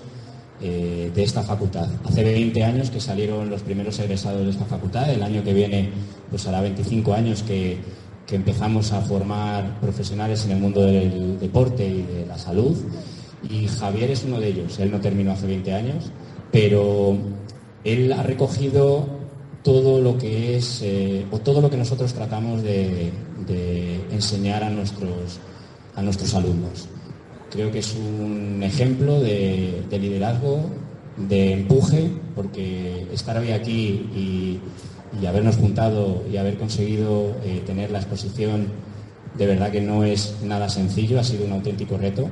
eh, 0.63 1.11
de 1.15 1.23
esta 1.23 1.43
facultad. 1.43 1.89
Hace 2.05 2.25
20 2.25 2.65
años 2.65 2.91
que 2.91 3.01
salieron 3.01 3.51
los 3.51 3.63
primeros 3.63 3.99
egresados 3.99 4.45
de 4.45 4.51
esta 4.51 4.65
facultad, 4.65 5.11
el 5.11 5.23
año 5.23 5.45
que 5.45 5.53
viene 5.53 5.91
pues 6.31 6.47
hará 6.47 6.63
25 6.63 7.13
años 7.13 7.43
que, 7.43 7.79
que 8.27 8.37
empezamos 8.37 8.93
a 8.93 9.03
formar 9.03 9.79
profesionales 9.81 10.45
en 10.47 10.53
el 10.53 10.59
mundo 10.59 10.81
del 10.83 11.39
deporte 11.39 11.87
y 11.87 12.03
de 12.03 12.27
la 12.27 12.39
salud 12.39 12.77
y 13.51 13.69
Javier 13.69 14.11
es 14.11 14.25
uno 14.25 14.41
de 14.41 14.49
ellos. 14.49 14.79
Él 14.79 14.91
no 14.91 15.01
terminó 15.01 15.33
hace 15.33 15.47
20 15.47 15.73
años, 15.73 16.11
pero 16.51 17.17
él 17.85 18.13
ha 18.13 18.23
recogido 18.23 19.07
todo 19.67 20.01
lo 20.01 20.17
que 20.17 20.57
es 20.57 20.81
eh, 20.85 21.27
o 21.33 21.41
todo 21.41 21.61
lo 21.61 21.69
que 21.69 21.77
nosotros 21.77 22.15
tratamos 22.15 22.63
de, 22.63 23.11
enseñar 24.13 24.63
a 24.63 24.71
nuestros, 24.71 25.41
a 25.97 26.03
nuestros 26.03 26.35
alumnos. 26.35 26.87
Creo 27.51 27.73
que 27.73 27.81
es 27.81 27.97
un 27.97 28.63
ejemplo 28.63 29.21
de, 29.21 29.83
liderazgo, 29.91 30.61
de 31.17 31.53
empuje, 31.53 32.13
porque 32.37 33.09
estar 33.13 33.37
hoy 33.39 33.51
aquí 33.51 34.09
y, 34.15 34.61
habernos 35.27 35.57
juntado 35.57 36.23
y 36.31 36.37
haber 36.37 36.59
conseguido 36.59 37.35
eh, 37.43 37.63
tener 37.67 37.91
la 37.91 37.99
exposición 37.99 38.69
de 39.37 39.47
verdad 39.47 39.73
que 39.73 39.81
no 39.81 40.05
es 40.05 40.37
nada 40.45 40.69
sencillo, 40.69 41.19
ha 41.19 41.25
sido 41.25 41.45
un 41.45 41.53
auténtico 41.53 41.97
reto. 41.97 42.29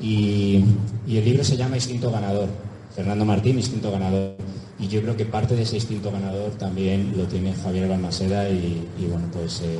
Y, 0.00 0.62
y 1.08 1.16
el 1.16 1.24
libro 1.24 1.42
se 1.42 1.56
llama 1.56 1.74
Instinto 1.74 2.12
Ganador. 2.12 2.48
Fernando 2.94 3.24
Martín, 3.24 3.56
Instinto 3.56 3.90
Ganador 3.90 4.36
y 4.78 4.88
yo 4.88 5.02
creo 5.02 5.16
que 5.16 5.24
parte 5.24 5.56
de 5.56 5.62
ese 5.62 5.76
instinto 5.76 6.10
ganador 6.10 6.50
también 6.52 7.12
lo 7.16 7.24
tiene 7.24 7.52
Javier 7.52 7.88
Balmaseda 7.88 8.48
y, 8.48 8.86
bueno, 9.10 9.26
pues 9.32 9.60
eh, 9.62 9.78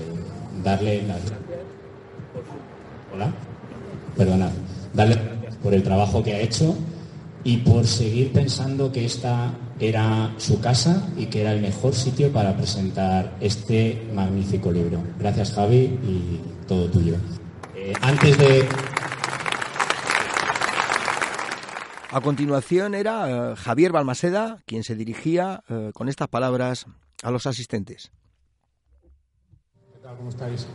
darle 0.63 1.03
las 1.03 1.19
gracias 1.19 1.39
Hola, 3.15 3.33
perdonad, 4.17 4.51
darle 4.93 5.15
gracias 5.15 5.57
por 5.57 5.75
el 5.75 5.83
trabajo 5.83 6.23
que 6.23 6.35
ha 6.35 6.41
hecho 6.41 6.77
y 7.45 7.59
por 7.59 7.87
seguir 7.87 8.33
pensando 8.33 8.93
que 8.93 9.05
esta 9.05 9.53
era 9.81 10.35
su 10.39 10.61
casa 10.61 11.09
y 11.17 11.27
que 11.27 11.41
era 11.43 11.53
el 11.53 11.63
mejor 11.63 11.95
sitio 11.95 12.33
para 12.33 12.57
presentar 12.57 13.37
este 13.41 14.07
magnífico 14.13 14.73
libro. 14.73 15.01
Gracias 15.19 15.53
Javi 15.53 15.77
y 16.03 16.41
todo 16.67 16.87
tuyo. 16.91 17.15
Eh, 17.77 17.93
antes 18.01 18.37
de 18.37 18.69
A 22.11 22.23
continuación 22.23 22.95
era 22.95 23.53
eh, 23.53 23.57
Javier 23.57 23.93
Balmaseda 23.93 24.63
quien 24.65 24.83
se 24.83 24.95
dirigía 24.95 25.63
eh, 25.69 25.91
con 25.93 26.09
estas 26.09 26.29
palabras 26.29 26.87
a 27.23 27.31
los 27.31 27.47
asistentes. 27.47 28.11
¿Cómo 30.17 30.31
estáis? 30.31 30.67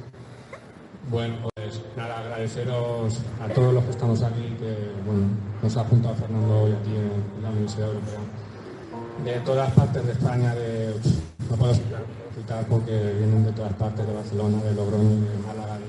Bueno, 1.10 1.50
pues 1.56 1.82
nada, 1.98 2.20
agradeceros 2.20 3.20
a 3.42 3.50
todos 3.50 3.74
los 3.74 3.84
que 3.84 3.90
estamos 3.90 4.22
aquí, 4.22 4.56
que 4.60 4.92
bueno, 5.08 5.28
nos 5.62 5.76
ha 5.76 5.84
juntado 5.86 6.14
Fernando 6.16 6.62
hoy 6.62 6.72
aquí 6.72 6.92
en 6.96 7.42
la 7.42 7.50
Universidad 7.50 7.88
Europea. 7.88 8.20
De 9.26 9.40
todas 9.40 9.72
partes 9.72 10.06
de 10.06 10.12
España, 10.12 10.54
de, 10.54 10.94
no 11.50 11.56
puedo 11.56 11.74
citar 11.74 12.68
porque 12.70 12.92
vienen 13.18 13.44
de 13.44 13.54
todas 13.54 13.74
partes, 13.74 14.06
de 14.06 14.14
Barcelona, 14.14 14.62
de 14.62 14.76
Logroño, 14.76 15.28
de 15.28 15.38
Málaga, 15.48 15.80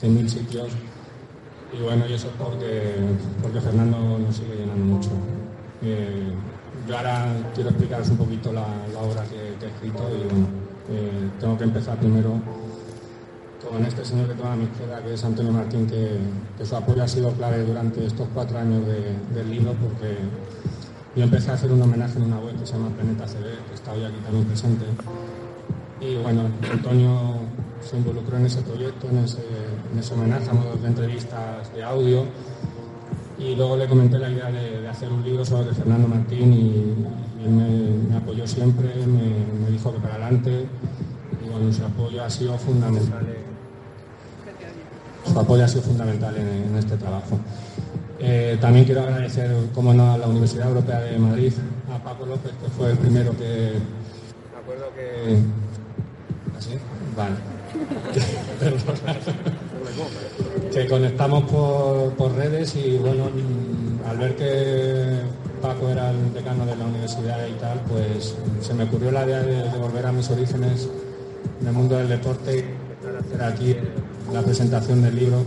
de 0.00 0.08
mil 0.08 0.30
sitios. 0.30 0.70
Y 1.72 1.82
bueno, 1.82 2.04
y 2.08 2.14
eso 2.14 2.28
es 2.28 2.34
porque, 2.34 2.94
porque 3.42 3.60
Fernando 3.60 4.18
nos 4.18 4.36
sigue 4.36 4.56
llenando 4.56 4.84
mucho. 4.84 5.10
Eh, 5.82 6.32
yo 6.88 6.96
ahora 6.96 7.26
quiero 7.54 7.70
explicaros 7.70 8.08
un 8.10 8.16
poquito 8.16 8.52
la, 8.52 8.66
obra 9.00 9.22
que, 9.24 9.36
he 9.36 9.68
escrito 9.68 10.08
y 10.10 10.28
bueno, 10.28 10.46
eh, 10.90 11.30
tengo 11.38 11.56
que 11.56 11.64
empezar 11.64 11.96
primero 11.98 12.40
con 13.68 13.84
este 13.84 14.04
señor 14.04 14.26
que 14.28 14.34
tengo 14.34 14.48
a 14.48 14.56
mi 14.56 14.64
izquierda, 14.64 15.02
que 15.02 15.14
es 15.14 15.24
Antonio 15.24 15.52
Martín, 15.52 15.86
que, 15.86 16.18
que 16.58 16.66
su 16.66 16.74
apoyo 16.74 17.02
ha 17.02 17.08
sido 17.08 17.30
clave 17.32 17.64
durante 17.64 18.04
estos 18.04 18.26
cuatro 18.34 18.58
años 18.58 18.84
de, 18.86 19.14
del 19.34 19.50
libro, 19.50 19.74
porque 19.74 20.16
yo 21.14 21.24
empecé 21.24 21.50
a 21.50 21.54
hacer 21.54 21.70
un 21.70 21.82
homenaje 21.82 22.18
en 22.18 22.24
una 22.24 22.38
web 22.38 22.58
que 22.58 22.66
se 22.66 22.72
llama 22.72 22.88
Planeta 22.90 23.26
CB, 23.26 23.68
que 23.68 23.74
está 23.74 23.92
hoy 23.92 24.04
aquí 24.04 24.16
también 24.24 24.44
presente. 24.46 24.84
Y 26.00 26.16
bueno, 26.16 26.42
Antonio 26.72 27.40
se 27.82 27.96
involucró 27.96 28.36
en 28.36 28.46
ese 28.46 28.62
proyecto, 28.62 29.08
en 29.08 29.18
ese, 29.18 29.42
en 29.92 29.98
ese 29.98 30.14
homenaje 30.14 30.50
a 30.50 30.52
modo 30.52 30.76
de 30.76 30.86
entrevistas 30.86 31.72
de 31.74 31.82
audio. 31.82 32.24
Y 33.38 33.54
luego 33.54 33.76
le 33.76 33.88
comenté 33.88 34.18
la 34.18 34.30
idea 34.30 34.50
de, 34.50 34.86
hacer 34.88 35.10
un 35.10 35.24
libro 35.24 35.44
sobre 35.44 35.74
Fernando 35.74 36.06
Martín 36.08 36.52
y, 36.52 36.94
y 37.42 37.48
me, 37.48 38.16
apoyó 38.16 38.46
siempre, 38.46 38.88
me, 39.06 39.70
dijo 39.70 39.92
que 39.92 39.98
para 39.98 40.14
adelante. 40.14 40.66
Y 41.44 41.48
bueno, 41.48 41.72
su 41.72 41.84
apoyo 41.84 42.22
ha 42.22 42.30
sido 42.30 42.58
fundamental. 42.58 43.26
Su 45.24 45.38
apoyo 45.38 45.64
ha 45.64 45.68
sido 45.68 45.82
fundamental 45.82 46.36
en, 46.36 46.76
este 46.76 46.96
trabajo. 46.96 47.38
Eh, 48.18 48.58
también 48.60 48.84
quiero 48.84 49.02
agradecer, 49.02 49.50
como 49.74 49.94
no, 49.94 50.12
a 50.12 50.18
la 50.18 50.26
Universidad 50.26 50.68
Europea 50.68 51.00
de 51.00 51.18
Madrid, 51.18 51.52
a 51.90 52.02
Paco 52.02 52.26
López, 52.26 52.52
que 52.62 52.68
fue 52.70 52.90
el 52.90 52.98
primero 52.98 53.30
que. 53.32 53.72
Me 54.52 54.58
acuerdo 54.60 54.92
que. 54.94 55.38
¿Así? 56.58 56.72
Vale. 57.16 57.59
Que 60.72 60.86
conectamos 60.86 61.44
por, 61.50 62.32
redes 62.34 62.76
y 62.76 62.96
bueno, 62.98 63.28
al 64.08 64.18
ver 64.18 64.36
que 64.36 65.20
Paco 65.60 65.88
era 65.88 66.10
el 66.10 66.32
decano 66.32 66.64
de 66.66 66.76
la 66.76 66.84
universidad 66.86 67.46
y 67.46 67.52
tal, 67.54 67.80
pues 67.88 68.36
se 68.60 68.74
me 68.74 68.84
ocurrió 68.84 69.10
la 69.10 69.24
idea 69.24 69.40
de, 69.40 69.78
volver 69.78 70.06
a 70.06 70.12
mis 70.12 70.30
orígenes 70.30 70.88
en 71.60 71.66
el 71.66 71.72
mundo 71.72 71.96
del 71.96 72.08
deporte 72.08 72.56
y 72.56 72.60
empezar 72.60 73.16
a 73.16 73.18
hacer 73.18 73.42
aquí 73.42 73.76
la 74.32 74.42
presentación 74.42 75.02
del 75.02 75.16
libro. 75.16 75.44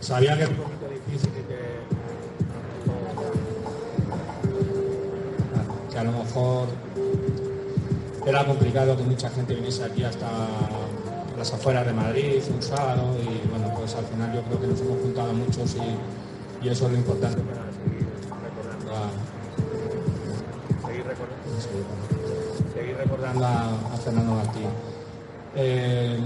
Sabía 0.00 0.38
que 0.38 0.46
que 5.90 5.98
a 6.00 6.04
lo 6.04 6.12
mejor 6.12 6.68
era 8.26 8.44
complicado 8.44 8.96
que 8.96 9.02
mucha 9.02 9.28
gente 9.30 9.54
viniese 9.54 9.84
aquí 9.84 10.02
hasta 10.02 10.26
las 11.36 11.52
afueras 11.52 11.86
de 11.86 11.92
Madrid 11.92 12.42
un 12.54 12.62
sábado 12.62 13.16
y 13.20 13.48
bueno, 13.48 13.72
pues 13.76 13.94
al 13.94 14.04
final 14.04 14.34
yo 14.34 14.42
creo 14.42 14.60
que 14.60 14.66
nos 14.68 14.80
hemos 14.80 15.00
juntado 15.00 15.32
muchos 15.32 15.74
y, 15.74 16.66
y 16.66 16.68
eso 16.70 16.86
es 16.86 16.92
lo 16.92 16.98
importante 16.98 17.40
para 17.42 17.62
seguir 17.72 18.08
recordando 18.42 18.94
a, 18.94 19.10
seguir 20.86 21.04
recordando, 21.04 21.60
seguir 22.72 22.96
recordando 22.96 23.44
a, 23.44 23.70
a 23.92 23.96
Fernando 23.96 24.34
Martín. 24.34 24.68
Eh, 25.56 26.18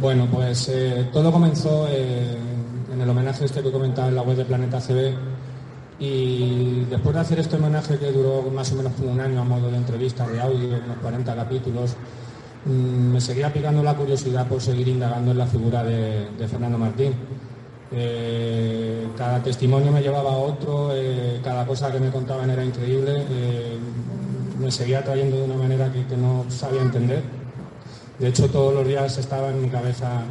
bueno, 0.00 0.28
pues 0.32 0.68
eh, 0.68 1.08
todo 1.12 1.32
comenzó 1.32 1.86
eh, 1.88 2.36
en 2.92 3.00
el 3.00 3.08
homenaje 3.08 3.44
este 3.44 3.62
que 3.62 3.70
comentaba 3.70 4.08
en 4.08 4.14
la 4.14 4.22
web 4.22 4.36
de 4.36 4.44
Planeta 4.44 4.80
CB. 4.80 5.29
Y 6.00 6.86
después 6.88 7.14
de 7.14 7.20
hacer 7.20 7.38
este 7.40 7.56
homenaje 7.56 7.98
que 7.98 8.10
duró 8.10 8.50
más 8.50 8.72
o 8.72 8.76
menos 8.76 8.92
como 8.94 9.12
un 9.12 9.20
año 9.20 9.40
a 9.40 9.44
modo 9.44 9.70
de 9.70 9.76
entrevista, 9.76 10.26
de 10.26 10.40
audio, 10.40 10.68
unos 10.84 10.96
40 11.02 11.36
capítulos, 11.36 11.94
mmm, 12.64 13.12
me 13.12 13.20
seguía 13.20 13.52
picando 13.52 13.82
la 13.82 13.94
curiosidad 13.94 14.46
por 14.48 14.60
seguir 14.60 14.88
indagando 14.88 15.32
en 15.32 15.38
la 15.38 15.46
figura 15.46 15.84
de, 15.84 16.26
Fernando 16.50 16.78
Martín. 16.78 17.12
Eh, 17.92 19.08
cada 19.16 19.42
testimonio 19.42 19.92
me 19.92 20.00
llevaba 20.00 20.32
a 20.32 20.36
otro, 20.36 20.90
eh, 20.94 21.40
cada 21.44 21.66
cosa 21.66 21.92
que 21.92 22.00
me 22.00 22.10
contaban 22.10 22.48
era 22.48 22.64
increíble, 22.64 23.26
eh, 23.30 23.78
me 24.58 24.70
seguía 24.70 25.04
trayendo 25.04 25.36
de 25.36 25.42
una 25.42 25.56
manera 25.56 25.92
que, 25.92 26.06
que 26.06 26.16
no 26.16 26.46
sabía 26.48 26.82
entender. 26.82 27.22
De 28.18 28.28
hecho, 28.28 28.48
todos 28.50 28.74
los 28.74 28.86
días 28.86 29.16
estaba 29.16 29.48
en 29.48 29.62
mi 29.62 29.68
cabeza 29.68 30.22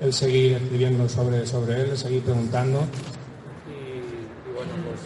el 0.00 0.12
seguir 0.12 0.52
escribiendo 0.52 1.08
sobre, 1.08 1.44
sobre 1.44 1.80
él, 1.80 1.90
el 1.90 1.98
seguir 1.98 2.22
preguntando. 2.22 2.80
Y, 3.68 4.48
y 4.48 4.54
bueno, 4.54 4.72
pues. 4.86 5.00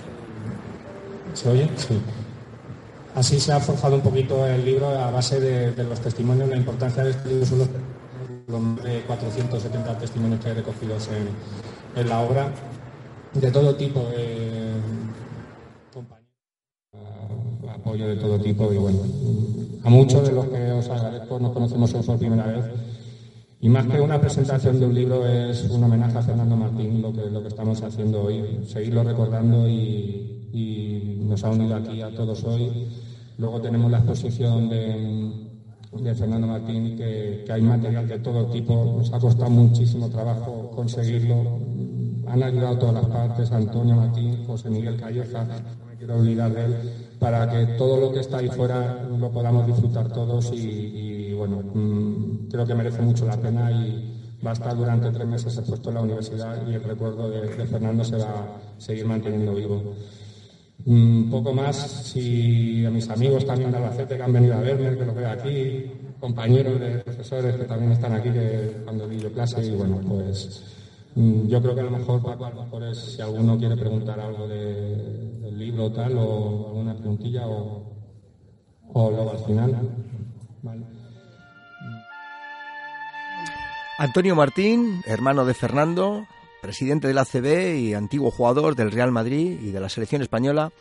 ¿Se 1.37 1.51
oye? 1.51 1.69
Sí. 1.77 1.99
Así 3.15 3.39
se 3.39 3.53
ha 3.53 3.61
forjado 3.61 3.97
un 3.97 4.01
poquito 4.01 4.47
el 4.47 4.65
libro 4.65 4.89
a 4.89 5.11
base 5.11 5.39
de, 5.39 5.73
de 5.73 5.85
los 5.85 6.01
testimonios. 6.01 6.49
La 6.49 6.57
importancia 6.57 7.05
de 7.05 7.11
este 7.11 7.29
libro 7.29 7.45
son 7.45 7.59
los, 7.59 7.69
los 8.49 8.83
de 8.83 9.03
470 9.03 9.99
testimonios 9.99 10.41
que 10.41 10.49
hay 10.49 10.55
recogidos 10.55 11.09
en, 11.95 12.09
la 12.09 12.21
obra, 12.21 12.49
de 13.35 13.51
todo 13.51 13.75
tipo. 13.75 14.09
Eh, 14.15 14.73
apoyo 17.69 18.09
de 18.09 18.17
todo 18.17 18.39
tipo 18.41 18.73
y 18.73 18.79
bueno, 18.79 18.99
a 19.85 19.91
muchos 19.91 20.27
de 20.27 20.33
los 20.33 20.47
que 20.47 20.73
os 20.73 20.89
agradezco 20.89 21.39
nos 21.39 21.53
conocemos 21.53 21.95
hoy 21.95 22.03
por 22.03 22.19
primera 22.19 22.47
vez 22.47 22.65
y 23.61 23.69
más 23.69 23.87
que 23.87 24.01
una 24.01 24.21
presentación 24.21 24.81
de 24.81 24.87
un 24.87 24.95
libro 24.95 25.27
es 25.27 25.65
un 25.71 25.85
homenaje 25.85 26.17
a 26.17 26.23
Fernando 26.23 26.57
Martín 26.57 27.03
lo 27.03 27.13
que, 27.13 27.31
lo 27.31 27.43
que 27.43 27.49
estamos 27.49 27.83
haciendo 27.83 28.23
hoy, 28.23 28.65
seguirlo 28.67 29.05
recordando 29.05 29.69
y, 29.69 30.46
y 30.53 31.21
nos 31.25 31.45
ha 31.45 31.51
unido 31.51 31.77
aquí 31.77 32.03
a 32.03 32.15
todos 32.15 32.45
hoy. 32.45 32.89
Luego 33.39 33.61
tenemos 33.61 33.91
la 33.91 33.99
exposición 33.99 34.69
de, 34.71 36.15
Fernando 36.15 36.47
Martín, 36.47 36.97
que, 36.97 37.45
hay 37.51 37.63
material 37.63 38.09
de 38.09 38.19
todo 38.19 38.47
tipo, 38.47 38.97
nos 38.99 39.13
ha 39.13 39.19
costado 39.19 39.51
muchísimo 39.51 40.09
trabajo 40.09 40.71
conseguirlo, 40.75 41.59
han 42.27 42.43
ayudado 42.43 42.79
todas 42.79 42.95
las 42.95 43.07
partes, 43.07 43.53
Antonio 43.53 43.95
Martín, 43.95 44.45
José 44.47 44.71
Miguel 44.71 44.97
Calleja, 44.97 45.45
no 45.45 45.87
me 45.87 45.97
quiero 45.97 46.17
olvidar 46.17 46.53
de 46.53 46.65
él, 46.65 46.77
para 47.19 47.51
que 47.51 47.75
todo 47.75 48.01
lo 48.01 48.13
que 48.13 48.21
está 48.21 48.39
ahí 48.39 48.49
fuera 48.49 49.07
lo 49.19 49.31
podamos 49.31 49.67
disfrutar 49.67 50.13
todos 50.13 50.51
y, 50.53 51.33
bueno, 51.35 51.63
mmm, 51.75 52.49
creo 52.51 52.67
que 52.67 52.75
merece 52.75 53.03
mucho 53.03 53.27
la 53.27 53.37
pena 53.37 53.71
y 53.71 54.39
va 54.45 54.51
a 54.51 54.55
estar 54.55 54.77
durante 54.77 55.11
tres 55.11 55.27
meses 55.27 55.59
expuesto 55.59 55.91
en 55.91 55.95
la 55.95 56.03
universidad 56.03 56.67
y 56.67 56.75
el 56.75 56.83
recuerdo 56.83 57.31
de, 57.31 57.43
de 57.43 57.67
Fernando 57.67 58.05
se 58.05 58.17
va 58.17 58.31
a 58.31 58.81
seguir 58.81 59.07
manteniendo 59.07 59.55
vivo. 59.55 59.95
Un 60.87 61.29
poco 61.29 61.53
más, 61.53 61.77
si 61.77 62.87
a 62.87 62.91
mis 62.91 63.09
amigos 63.11 63.45
también 63.45 63.73
de 63.73 63.79
Albacete 63.79 64.17
que 64.17 64.23
han 64.23 64.33
venido 64.33 64.55
a 64.55 64.61
verme, 64.61 64.97
que 64.97 65.05
lo 65.05 65.15
veo 65.15 65.29
aquí, 65.29 65.91
compañeros 66.21 66.79
de 66.79 66.99
profesores 66.99 67.57
que 67.57 67.65
también 67.65 67.91
están 67.91 68.13
aquí, 68.13 68.31
que 68.31 68.83
cuando 68.85 69.09
di 69.09 69.19
yo 69.19 69.33
clase, 69.33 69.67
y 69.67 69.71
bueno, 69.73 70.01
pues 70.07 70.63
yo 71.17 71.61
creo 71.61 71.75
que 71.75 71.81
a 71.81 71.85
lo 71.85 71.91
mejor, 71.91 72.23
Paco, 72.23 72.45
a 72.45 72.51
lo 72.51 72.63
mejor 72.63 72.85
es 72.85 72.99
si 72.99 73.21
alguno 73.21 73.59
quiere 73.59 73.77
preguntar 73.77 74.21
algo 74.21 74.47
de, 74.47 75.41
del 75.41 75.59
libro 75.59 75.91
tal, 75.91 76.17
o 76.19 76.69
alguna 76.69 76.97
preguntilla, 76.97 77.49
o, 77.49 77.83
o 78.93 79.11
luego 79.11 79.33
al 79.33 79.39
final. 79.41 79.91
Antonio 83.99 84.37
Martín, 84.37 85.01
hermano 85.05 85.45
de 85.45 85.55
Fernando, 85.55 86.27
presidente 86.61 87.09
del 87.09 87.19
ACB 87.19 87.77
y 87.77 87.95
antiguo 87.95 88.31
jugador 88.31 88.75
del 88.75 88.93
Real 88.93 89.13
Madrid 89.13 89.59
y 89.61 89.71
de 89.71 89.81
la 89.81 89.89
selección 89.89 90.23
española, 90.23 90.73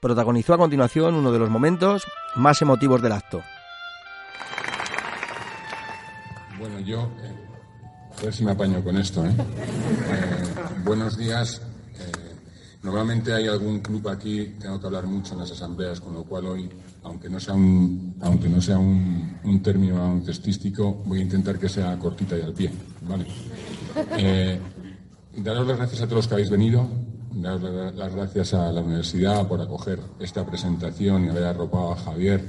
protagonizó 0.00 0.54
a 0.54 0.58
continuación 0.58 1.14
uno 1.14 1.32
de 1.32 1.38
los 1.38 1.50
momentos 1.50 2.04
más 2.36 2.60
emotivos 2.62 3.02
del 3.02 3.12
acto. 3.12 3.42
Bueno, 6.58 6.80
yo, 6.80 7.10
eh, 7.22 8.18
a 8.18 8.22
ver 8.22 8.34
si 8.34 8.44
me 8.44 8.52
apaño 8.52 8.82
con 8.82 8.96
esto. 8.96 9.24
¿eh? 9.24 9.30
Eh, 9.30 10.44
buenos 10.84 11.16
días. 11.16 11.62
Normalmente 12.84 13.32
hay 13.32 13.48
algún 13.48 13.80
club 13.80 14.06
aquí, 14.10 14.56
tengo 14.60 14.78
que 14.78 14.86
hablar 14.86 15.06
mucho 15.06 15.32
en 15.32 15.40
las 15.40 15.50
asambleas, 15.50 16.02
con 16.02 16.12
lo 16.12 16.22
cual 16.24 16.44
hoy, 16.44 16.68
aunque 17.04 17.30
no 17.30 17.40
sea 17.40 17.54
un, 17.54 18.14
aunque 18.20 18.46
no 18.46 18.60
sea 18.60 18.76
un, 18.76 19.60
término 19.62 19.94
baloncestístico, 19.94 21.02
voy 21.06 21.20
a 21.20 21.22
intentar 21.22 21.58
que 21.58 21.66
sea 21.66 21.98
cortita 21.98 22.36
y 22.36 22.42
al 22.42 22.52
pie. 22.52 22.70
¿vale? 23.08 23.26
Eh, 24.18 24.60
daros 25.36 25.66
las 25.66 25.78
gracias 25.78 26.02
a 26.02 26.04
todos 26.04 26.16
los 26.16 26.28
que 26.28 26.34
habéis 26.34 26.50
venido, 26.50 26.88
daros 27.32 27.94
las 27.94 28.14
gracias 28.14 28.54
a 28.54 28.70
la 28.72 28.80
universidad 28.80 29.46
por 29.48 29.60
acoger 29.60 30.00
esta 30.20 30.44
presentación 30.46 31.24
y 31.24 31.28
haber 31.28 31.44
arropado 31.44 31.92
a 31.92 31.96
Javier 31.96 32.44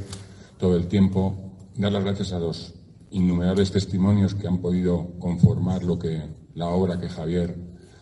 todo 0.58 0.76
el 0.76 0.88
tiempo, 0.88 1.36
dar 1.76 1.91
las 1.91 2.04
gracias 2.04 2.34
a 2.34 2.39
los 2.39 2.74
innumerables 3.12 3.71
testimonios 3.71 4.36
que 4.36 4.48
han 4.48 4.60
podido 4.60 5.12
conformar 5.19 5.84
lo 5.84 5.98
que 5.98 6.24
la 6.54 6.67
obra 6.67 7.00
que 7.00 7.10
Javier 7.10 7.56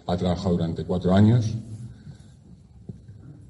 ha 0.08 0.17
trabajado 0.17 0.52
durante 0.52 0.86
cuatro 0.86 1.13
años. 1.13 1.54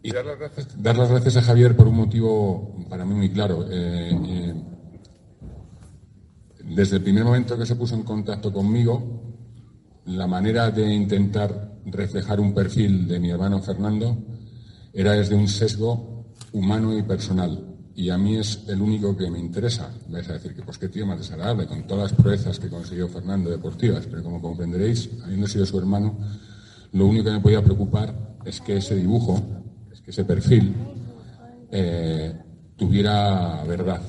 Y 0.02 0.12
dar 0.12 0.26
las 0.26 1.10
gracias, 1.10 1.38
a 1.38 1.41
Javier 1.41 1.76
por 1.76 1.88
un 1.88 1.96
motivo 1.96 2.76
para 2.89 3.06
mí 3.06 3.13
muy 3.13 3.30
claro. 3.30 3.65
Eh, 3.69 4.12
eh, 4.12 4.54
desde 6.65 6.98
el 6.98 7.04
primer 7.04 7.24
momento 7.24 7.58
que 7.58 7.65
se 7.65 7.76
puso 7.76 7.96
en 7.96 8.04
contacto 8.04 8.52
conmigo, 8.52 9.12
la 10.06 10.28
manera 10.28 10.70
de 10.72 10.94
intentar 10.94 11.74
reflejar 11.86 12.39
un 12.39 12.54
perfil 12.54 13.08
de 13.08 13.20
mi 13.20 13.30
hermano 13.30 13.62
Fernando 13.62 14.18
era 14.94 15.13
desde 15.13 15.36
un 15.36 15.48
sesgo 15.48 16.26
humano 16.52 16.98
y 16.98 17.04
personal. 17.04 17.70
Y 17.96 18.10
a 18.10 18.18
mí 18.18 18.38
es 18.38 18.63
el 18.68 18.82
único 18.82 19.16
que 19.16 19.30
me 19.30 19.39
interesa. 19.39 19.92
Vais 20.10 20.28
a 20.30 20.34
decir 20.34 20.56
que, 20.56 20.63
pues 20.63 20.78
qué 20.78 20.89
tío 20.89 21.06
más 21.06 21.20
desagradable, 21.20 21.68
con 21.68 21.86
todas 21.86 22.12
las 22.12 22.22
proezas 22.22 22.60
que 22.60 22.70
consiguió 22.70 23.08
Fernando 23.08 23.50
deportivas, 23.50 24.08
pero 24.08 24.24
como 24.24 24.42
comprenderéis, 24.42 25.10
habiendo 25.24 25.48
sido 25.48 25.66
su 25.66 25.78
hermano, 25.78 26.18
lo 26.92 27.06
único 27.06 27.26
que 27.26 27.32
me 27.32 27.39
podía 27.39 27.63
preocupar 27.63 28.38
es 28.46 28.62
que 28.62 28.78
ese 28.78 28.96
dibujo, 28.96 29.42
es 29.92 30.02
que 30.02 30.12
ese 30.12 30.26
perfil, 30.26 30.74
eh, 31.72 32.34
tuviera 32.76 33.63
verdad. 33.66 34.02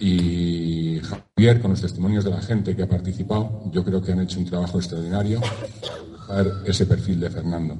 Y 0.00 0.98
Javier, 1.00 1.60
con 1.60 1.72
los 1.72 1.80
testimonios 1.82 2.24
de 2.24 2.30
la 2.30 2.40
gente 2.40 2.74
que 2.74 2.82
ha 2.82 2.88
participado, 2.88 3.62
yo 3.70 3.84
creo 3.84 4.00
que 4.00 4.12
han 4.12 4.20
hecho 4.20 4.38
un 4.38 4.46
trabajo 4.46 4.78
extraordinario 4.78 5.40
para 6.26 6.62
ese 6.64 6.86
perfil 6.86 7.20
de 7.20 7.30
Fernando. 7.30 7.76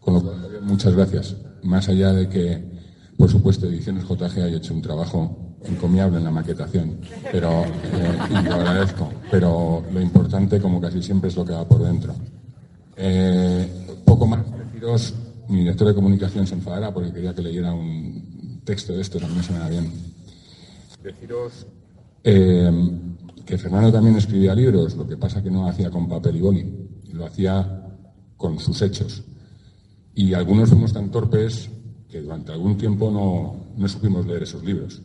Con 0.00 0.14
lo 0.14 0.22
cual, 0.22 0.60
muchas 0.62 0.94
gracias. 0.94 1.36
Más 1.62 1.86
allá 1.90 2.14
de 2.14 2.28
que, 2.30 2.64
por 3.18 3.30
supuesto, 3.30 3.66
Ediciones 3.66 4.04
JG 4.08 4.42
haya 4.42 4.56
hecho 4.56 4.72
un 4.72 4.80
trabajo 4.80 5.50
encomiable 5.64 6.16
en 6.16 6.24
la 6.24 6.30
maquetación, 6.30 6.98
pero, 7.30 7.64
eh, 7.64 8.18
y 8.30 8.42
lo 8.42 8.54
agradezco. 8.54 9.12
Pero 9.30 9.84
lo 9.92 10.00
importante, 10.00 10.58
como 10.60 10.80
casi 10.80 11.02
siempre, 11.02 11.28
es 11.28 11.36
lo 11.36 11.44
que 11.44 11.52
va 11.52 11.68
por 11.68 11.82
dentro. 11.82 12.14
Eh, 12.96 13.68
poco 14.06 14.26
más 14.26 14.40
deciros, 14.66 15.14
mi 15.48 15.58
director 15.60 15.88
de 15.88 15.94
comunicación 15.94 16.46
se 16.46 16.54
enfadará 16.54 16.92
porque 16.92 17.12
quería 17.12 17.34
que 17.34 17.42
leyera 17.42 17.72
un 17.72 18.62
texto 18.64 18.94
de 18.94 19.02
esto, 19.02 19.18
también 19.18 19.42
se 19.42 19.52
me 19.52 19.58
da 19.58 19.68
bien. 19.68 19.90
Deciros 21.02 21.66
eh, 22.22 22.70
que 23.46 23.58
Fernando 23.58 23.90
también 23.92 24.16
escribía 24.16 24.54
libros, 24.54 24.96
lo 24.96 25.06
que 25.06 25.16
pasa 25.16 25.42
que 25.42 25.50
no 25.50 25.66
hacía 25.66 25.90
con 25.90 26.08
papel 26.08 26.36
y 26.36 26.40
boli, 26.40 26.88
lo 27.12 27.26
hacía 27.26 27.88
con 28.36 28.58
sus 28.58 28.80
hechos. 28.82 29.22
Y 30.14 30.34
algunos 30.34 30.68
fuimos 30.68 30.92
tan 30.92 31.10
torpes 31.10 31.70
que 32.08 32.20
durante 32.20 32.52
algún 32.52 32.76
tiempo 32.76 33.10
no, 33.10 33.56
no 33.76 33.88
supimos 33.88 34.26
leer 34.26 34.42
esos 34.42 34.62
libros. 34.64 35.00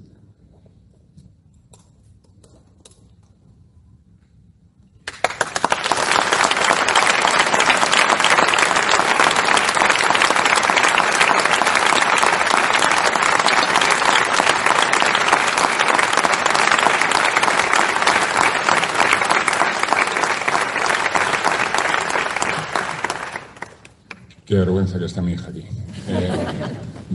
Qué 24.56 24.60
vergüenza 24.60 24.98
que 24.98 25.04
está 25.04 25.22
mi 25.22 25.34
hija 25.34 25.50
aquí. 25.50 25.66
Eh, 26.08 26.32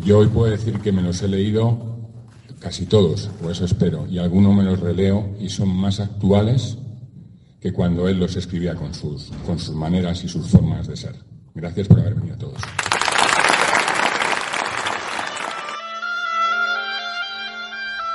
yo 0.04 0.18
hoy 0.18 0.26
puedo 0.26 0.50
decir 0.50 0.78
que 0.80 0.92
me 0.92 1.00
los 1.00 1.22
he 1.22 1.28
leído 1.28 1.96
casi 2.58 2.84
todos, 2.84 3.30
o 3.42 3.50
eso 3.50 3.64
espero, 3.64 4.06
y 4.06 4.18
algunos 4.18 4.54
me 4.54 4.62
los 4.62 4.78
releo 4.78 5.34
y 5.40 5.48
son 5.48 5.74
más 5.74 6.00
actuales 6.00 6.76
que 7.58 7.72
cuando 7.72 8.08
él 8.08 8.20
los 8.20 8.36
escribía 8.36 8.74
con 8.74 8.92
sus, 8.92 9.30
con 9.46 9.58
sus 9.58 9.74
maneras 9.74 10.22
y 10.22 10.28
sus 10.28 10.48
formas 10.48 10.86
de 10.86 10.98
ser. 10.98 11.14
Gracias 11.54 11.88
por 11.88 12.00
haber 12.00 12.14
venido 12.14 12.36
todos. 12.36 12.60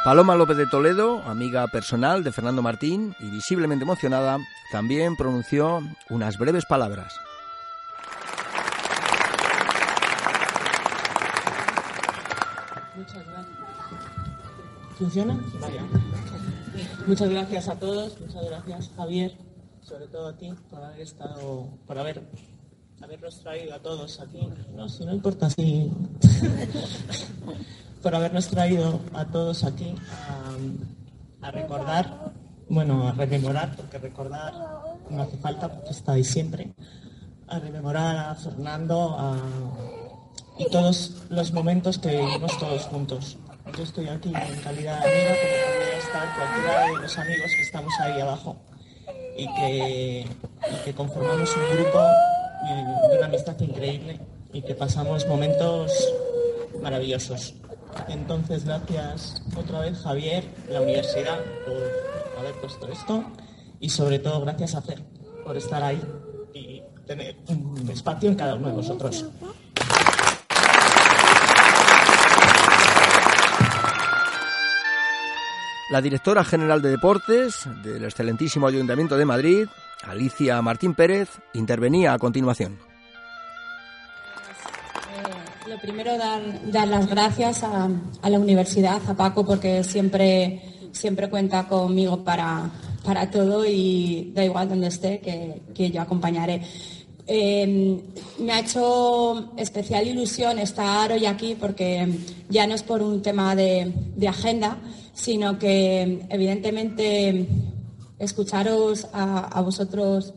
Paloma 0.04 0.36
López 0.36 0.58
de 0.58 0.68
Toledo, 0.68 1.24
amiga 1.24 1.66
personal 1.70 2.24
de 2.24 2.32
Fernando 2.32 2.62
Martín 2.62 3.16
y 3.20 3.32
visiblemente 3.32 3.86
emocionada, 3.86 4.38
también 4.72 5.16
pronunció 5.16 5.82
unas 6.12 6.38
breves 6.38 6.66
palabras. 6.66 7.25
Muchas 12.98 13.26
gracias. 13.28 13.58
¿Funciona? 14.98 15.40
Vaya. 15.60 15.84
Muchas 17.06 17.30
gracias 17.30 17.68
a 17.68 17.76
todos, 17.76 18.20
muchas 18.20 18.46
gracias 18.46 18.92
Javier, 18.96 19.38
sobre 19.82 20.08
todo 20.08 20.28
a 20.28 20.38
ti, 20.38 20.54
por 20.70 20.84
haber 20.84 21.02
estado, 21.02 21.70
por 21.86 21.98
haber 21.98 22.22
habernos 23.02 23.40
traído 23.40 23.76
a 23.76 23.80
todos 23.80 24.20
aquí. 24.20 24.50
No, 24.74 24.90
si 24.90 25.06
no 25.06 25.14
importa, 25.14 25.50
sí. 25.50 25.92
por 28.02 28.16
habernos 28.16 28.48
traído 28.48 29.00
a 29.14 29.26
todos 29.26 29.64
aquí 29.64 29.96
a, 31.42 31.48
a 31.48 31.52
recordar, 31.52 32.34
bueno, 32.70 33.08
a 33.08 33.12
rememorar, 33.12 33.76
porque 33.76 33.98
recordar 33.98 34.54
no 35.10 35.22
hace 35.22 35.38
falta, 35.38 35.72
porque 35.72 35.92
está 35.92 36.14
ahí 36.14 36.24
siempre, 36.24 36.74
a 37.48 37.60
rememorar 37.60 38.18
a 38.18 38.36
Fernando, 38.36 39.16
a 39.18 39.38
y 40.58 40.70
todos 40.70 41.24
los 41.30 41.52
momentos 41.52 41.98
que 41.98 42.10
vivimos 42.10 42.58
todos 42.60 42.84
juntos. 42.84 43.38
Yo 43.76 43.84
estoy 43.84 44.08
aquí 44.08 44.30
en 44.30 44.62
calidad 44.62 45.04
de 45.04 45.10
amiga, 45.10 45.36
como 45.36 45.74
podría 45.74 45.98
estar 45.98 46.36
cualquiera 46.36 46.88
de 46.88 47.02
los 47.02 47.18
amigos 47.18 47.52
que 47.56 47.62
estamos 47.62 47.94
ahí 48.00 48.22
abajo 48.22 48.56
y 49.38 49.48
que, 49.54 50.20
y 50.22 50.86
que 50.86 50.94
conformamos 50.94 51.56
un 51.56 51.78
grupo 51.78 52.00
de 53.10 53.18
una 53.18 53.26
amistad 53.26 53.60
increíble 53.60 54.20
y 54.54 54.62
que 54.62 54.76
pasamos 54.76 55.28
momentos 55.28 55.92
maravillosos. 56.82 57.56
Entonces, 58.08 58.66
gracias 58.66 59.42
otra 59.56 59.80
vez 59.80 59.98
Javier, 60.00 60.44
la 60.70 60.82
universidad, 60.82 61.40
por 61.66 62.40
haber 62.40 62.54
puesto 62.62 62.88
esto 62.88 63.24
y 63.80 63.90
sobre 63.90 64.20
todo 64.20 64.42
gracias 64.42 64.76
a 64.76 64.82
Fer 64.82 65.02
por 65.44 65.58
estar 65.58 65.84
ahí 65.84 66.02
y 66.54 66.82
tener 67.06 67.38
un 67.50 67.90
espacio 67.90 68.30
en 68.30 68.36
cada 68.36 68.56
uno 68.56 68.70
de 68.70 68.74
vosotros. 68.74 69.26
La 75.92 76.02
directora 76.02 76.44
general 76.44 76.82
de 76.82 76.90
Deportes 76.90 77.68
del 77.84 78.06
excelentísimo 78.06 78.66
Ayuntamiento 78.66 79.18
de 79.18 79.26
Madrid, 79.26 79.68
Alicia 80.04 80.60
Martín 80.64 80.96
Pérez, 80.96 81.30
intervenía 81.54 82.14
a 82.14 82.18
continuación. 82.18 82.80
Eh, 85.14 85.70
lo 85.70 85.80
primero, 85.80 86.18
dar, 86.18 86.88
las 86.88 87.08
gracias 87.08 87.64
a, 87.64 87.88
la 88.28 88.40
universidad, 88.40 89.00
a 89.08 89.14
Paco, 89.14 89.46
porque 89.46 89.84
siempre, 89.84 90.60
siempre 90.92 91.30
cuenta 91.30 91.68
conmigo 91.68 92.24
para, 92.24 92.68
para 93.04 93.30
todo 93.30 93.64
y 93.64 94.32
da 94.34 94.44
igual 94.44 94.68
donde 94.68 94.88
esté, 94.88 95.20
que, 95.20 95.62
que 95.76 95.92
yo 95.92 96.02
acompañaré. 96.02 96.64
Eh, 97.28 98.02
me 98.40 98.52
ha 98.52 98.60
hecho 98.60 99.52
especial 99.56 100.08
ilusión 100.08 100.58
estar 100.58 101.12
hoy 101.12 101.28
aquí 101.28 101.56
porque 101.60 102.08
ya 102.50 102.66
no 102.66 102.74
es 102.74 102.82
por 102.82 103.04
un 103.04 103.22
tema 103.22 103.56
de 103.56 103.94
agenda, 104.28 104.80
sino 105.16 105.58
que 105.58 106.28
evidentemente 106.30 107.48
escucharos 108.20 109.08
a, 109.12 109.40
a 109.48 109.62
vosotros 109.62 110.36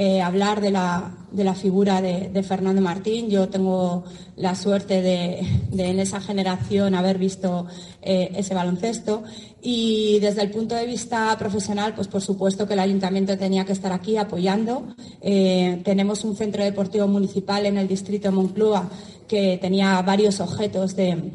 eh, 0.00 0.22
hablar 0.22 0.60
de 0.60 0.70
la, 0.70 1.12
de 1.32 1.42
la 1.42 1.54
figura 1.54 2.00
de, 2.00 2.42
Fernando 2.44 2.80
Martín. 2.80 3.28
Yo 3.30 3.48
tengo 3.48 4.04
la 4.36 4.54
suerte 4.54 5.02
de, 5.02 5.40
de 5.72 5.90
en 5.90 5.98
esa 5.98 6.20
generación 6.20 6.94
haber 6.94 7.18
visto 7.18 7.66
eh, 8.00 8.30
ese 8.36 8.54
baloncesto 8.54 9.24
y 9.60 10.20
desde 10.20 10.42
el 10.42 10.52
punto 10.52 10.76
de 10.76 10.86
vista 10.86 11.34
profesional, 11.36 11.94
pues 11.96 12.06
por 12.06 12.20
supuesto 12.20 12.68
que 12.68 12.74
el 12.74 12.78
ayuntamiento 12.78 13.36
tenía 13.36 13.64
que 13.64 13.72
estar 13.72 13.92
aquí 13.92 14.16
apoyando. 14.16 14.86
Eh, 15.20 15.80
tenemos 15.84 16.22
un 16.22 16.36
centro 16.36 16.62
deportivo 16.62 17.08
municipal 17.08 17.66
en 17.66 17.76
el 17.76 17.88
distrito 17.88 18.28
de 18.28 18.36
Moncloa 18.36 18.88
que 19.26 19.58
tenía 19.60 20.00
varios 20.02 20.38
objetos 20.38 20.94
de, 20.94 21.32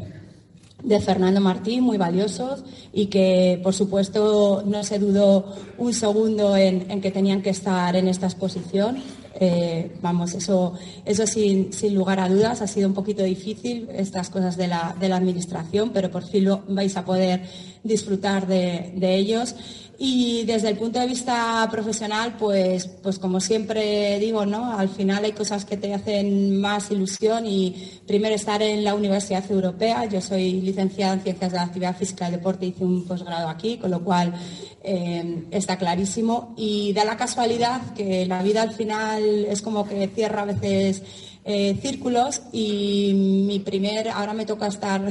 de 0.84 1.00
Fernando 1.00 1.39
Martín, 1.39 1.84
muy 1.84 1.98
valiosos, 1.98 2.63
y 2.91 3.08
que, 3.08 3.60
por 3.63 3.74
supuesto, 3.74 4.63
no 4.65 4.84
se 4.84 5.00
dudó 5.00 5.56
un 5.78 5.93
segundo 5.93 6.56
en, 6.56 6.89
en 6.91 7.02
que 7.02 7.12
tenían 7.12 7.41
que 7.41 7.50
estar 7.52 7.96
en 7.96 8.08
esta 8.08 8.28
exposición. 8.28 8.98
Eh, 9.39 9.96
vamos, 10.02 10.36
eso, 10.36 10.74
eso 11.06 11.26
sin, 11.26 11.74
sin, 11.74 11.96
lugar 11.96 12.19
a 12.19 12.30
dudas 12.30 12.62
ha 12.62 12.67
sido 12.67 12.88
un 12.88 12.93
poquito 12.93 13.24
difícil, 13.24 13.89
estas 13.91 14.30
cosas 14.30 14.58
de 14.58 14.67
la, 14.67 14.96
de 15.00 15.10
la 15.10 15.17
administración, 15.17 15.89
pero 15.91 16.12
por 16.12 16.24
fin 16.24 16.46
lo 16.46 16.62
vais 16.67 16.96
a 16.98 17.04
poder 17.04 17.41
disfrutar 17.84 18.48
de, 18.48 18.93
ellos. 19.15 19.56
Y 20.00 20.43
desde 20.46 20.69
el 20.69 20.78
punto 20.78 21.00
de 21.00 21.08
vista 21.08 21.67
profesional, 21.72 22.36
pues, 22.38 22.88
pues 22.88 23.19
como 23.19 23.39
siempre 23.39 24.17
digo, 24.19 24.46
¿no? 24.46 24.78
Al 24.78 24.89
final 24.89 25.24
hay 25.24 25.34
cosas 25.34 25.65
que 25.65 25.78
te 25.78 25.93
hacen 25.93 26.60
más 26.60 26.89
ilusión 26.91 27.46
y 27.46 28.02
primero 28.08 28.34
estar 28.36 28.62
en 28.62 28.84
la 28.84 28.96
Universidad 28.96 29.50
Europea. 29.50 30.06
Yo 30.06 30.19
soy 30.19 30.62
licenciada 30.62 31.13
en 31.13 31.22
Ciencias 31.22 31.52
de 31.52 31.58
la 31.58 31.63
Actividad 31.63 31.96
Física 31.96 32.28
y 32.28 32.32
Deporte, 32.32 32.65
hice 32.65 32.84
un 32.84 33.06
posgrado 33.06 33.48
aquí, 33.48 33.78
con 33.78 33.91
lo 33.91 34.04
cual 34.04 34.34
eh, 34.84 35.46
está 35.52 35.78
clarísimo. 35.78 36.54
Y 36.58 36.91
da 36.93 37.06
la 37.06 37.15
casualidad 37.15 37.93
que 37.93 38.26
la 38.26 38.41
vida 38.41 38.63
al 38.63 38.74
final 38.74 39.46
es 39.46 39.62
como 39.62 39.88
que 39.88 40.08
cierra 40.08 40.41
a 40.41 40.46
veces 40.46 41.04
eh, 41.46 41.78
círculos 41.82 42.42
y 42.52 43.14
mi 43.14 43.60
primer, 43.60 44.10
ahora 44.10 44.34
me 44.34 44.46
toca 44.46 44.68
estar, 44.68 45.02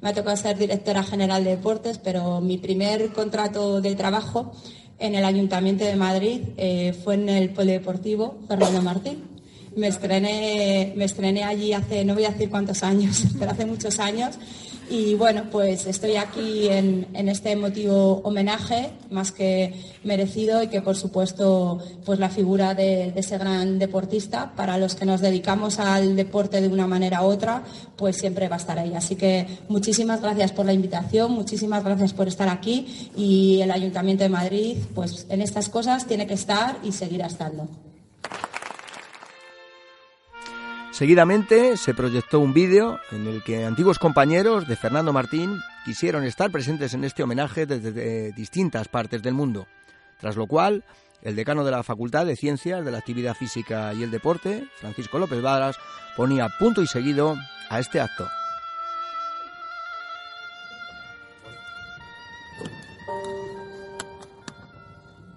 me 0.00 0.08
ha 0.08 0.14
tocado 0.14 0.36
ser 0.36 0.58
directora 0.58 1.02
general 1.02 1.44
de 1.44 1.50
deportes, 1.50 1.98
pero 1.98 2.40
mi 2.40 2.58
primer 2.58 3.12
contrato 3.12 3.80
de 3.80 3.94
trabajo 3.94 4.52
en 4.98 5.14
el 5.14 5.24
Ayuntamiento 5.24 5.84
de 5.84 5.96
Madrid 5.96 6.40
eh, 6.56 6.92
fue 7.02 7.14
en 7.14 7.28
el 7.30 7.50
Polideportivo 7.50 8.38
Fernando 8.46 8.82
Martín. 8.82 9.24
Me 9.74 9.86
estrené, 9.86 10.92
me 10.96 11.04
estrené 11.04 11.44
allí 11.44 11.72
hace, 11.72 12.04
no 12.04 12.14
voy 12.14 12.24
a 12.24 12.30
decir 12.30 12.50
cuántos 12.50 12.82
años, 12.82 13.24
pero 13.38 13.52
hace 13.52 13.64
muchos 13.64 13.98
años 13.98 14.38
y 14.90 15.14
bueno, 15.14 15.44
pues 15.50 15.86
estoy 15.86 16.16
aquí 16.16 16.68
en, 16.68 17.06
este 17.14 17.52
emotivo 17.52 18.20
homenaje, 18.24 18.90
más 19.10 19.30
que 19.30 19.72
merecido, 20.02 20.62
y 20.62 20.66
que 20.66 20.82
por 20.82 20.96
supuesto, 20.96 21.78
pues 22.04 22.18
la 22.18 22.28
figura 22.28 22.74
de, 22.74 23.12
ese 23.14 23.38
gran 23.38 23.78
deportista, 23.78 24.52
para 24.56 24.78
los 24.78 24.96
que 24.96 25.06
nos 25.06 25.20
dedicamos 25.20 25.78
al 25.78 26.16
deporte 26.16 26.60
de 26.60 26.68
una 26.68 26.88
manera 26.88 27.22
u 27.22 27.26
otra, 27.26 27.62
pues 27.96 28.16
siempre 28.16 28.48
va 28.48 28.56
a 28.56 28.58
estar 28.58 28.78
ahí. 28.78 28.92
Así 28.94 29.14
que 29.14 29.46
muchísimas 29.68 30.20
gracias 30.20 30.50
por 30.50 30.66
la 30.66 30.72
invitación, 30.72 31.32
muchísimas 31.32 31.84
gracias 31.84 32.12
por 32.12 32.26
estar 32.26 32.48
aquí 32.48 33.10
y 33.16 33.60
el 33.60 33.70
Ayuntamiento 33.70 34.24
de 34.24 34.30
Madrid, 34.30 34.76
pues 34.94 35.26
en 35.30 35.40
estas 35.40 35.68
cosas 35.68 36.06
tiene 36.06 36.26
que 36.26 36.34
estar 36.34 36.78
y 36.82 36.90
seguirá 36.90 37.26
estando. 37.26 37.68
Seguidamente 41.00 41.78
se 41.78 41.94
proyectó 41.94 42.40
un 42.40 42.52
vídeo 42.52 43.00
en 43.10 43.26
el 43.26 43.42
que 43.42 43.64
antiguos 43.64 43.98
compañeros 43.98 44.68
de 44.68 44.76
Fernando 44.76 45.14
Martín 45.14 45.58
quisieron 45.86 46.24
estar 46.24 46.50
presentes 46.50 46.92
en 46.92 47.04
este 47.04 47.22
homenaje 47.22 47.64
desde 47.64 48.32
distintas 48.32 48.86
partes 48.88 49.22
del 49.22 49.32
mundo, 49.32 49.66
tras 50.20 50.36
lo 50.36 50.46
cual 50.46 50.84
el 51.22 51.36
decano 51.36 51.64
de 51.64 51.70
la 51.70 51.82
Facultad 51.82 52.26
de 52.26 52.36
Ciencias 52.36 52.84
de 52.84 52.90
la 52.90 52.98
Actividad 52.98 53.32
Física 53.34 53.94
y 53.94 54.02
el 54.02 54.10
Deporte, 54.10 54.68
Francisco 54.76 55.18
López 55.18 55.40
Varas, 55.40 55.76
ponía 56.18 56.50
punto 56.58 56.82
y 56.82 56.86
seguido 56.86 57.34
a 57.70 57.80
este 57.80 57.98
acto. 57.98 58.28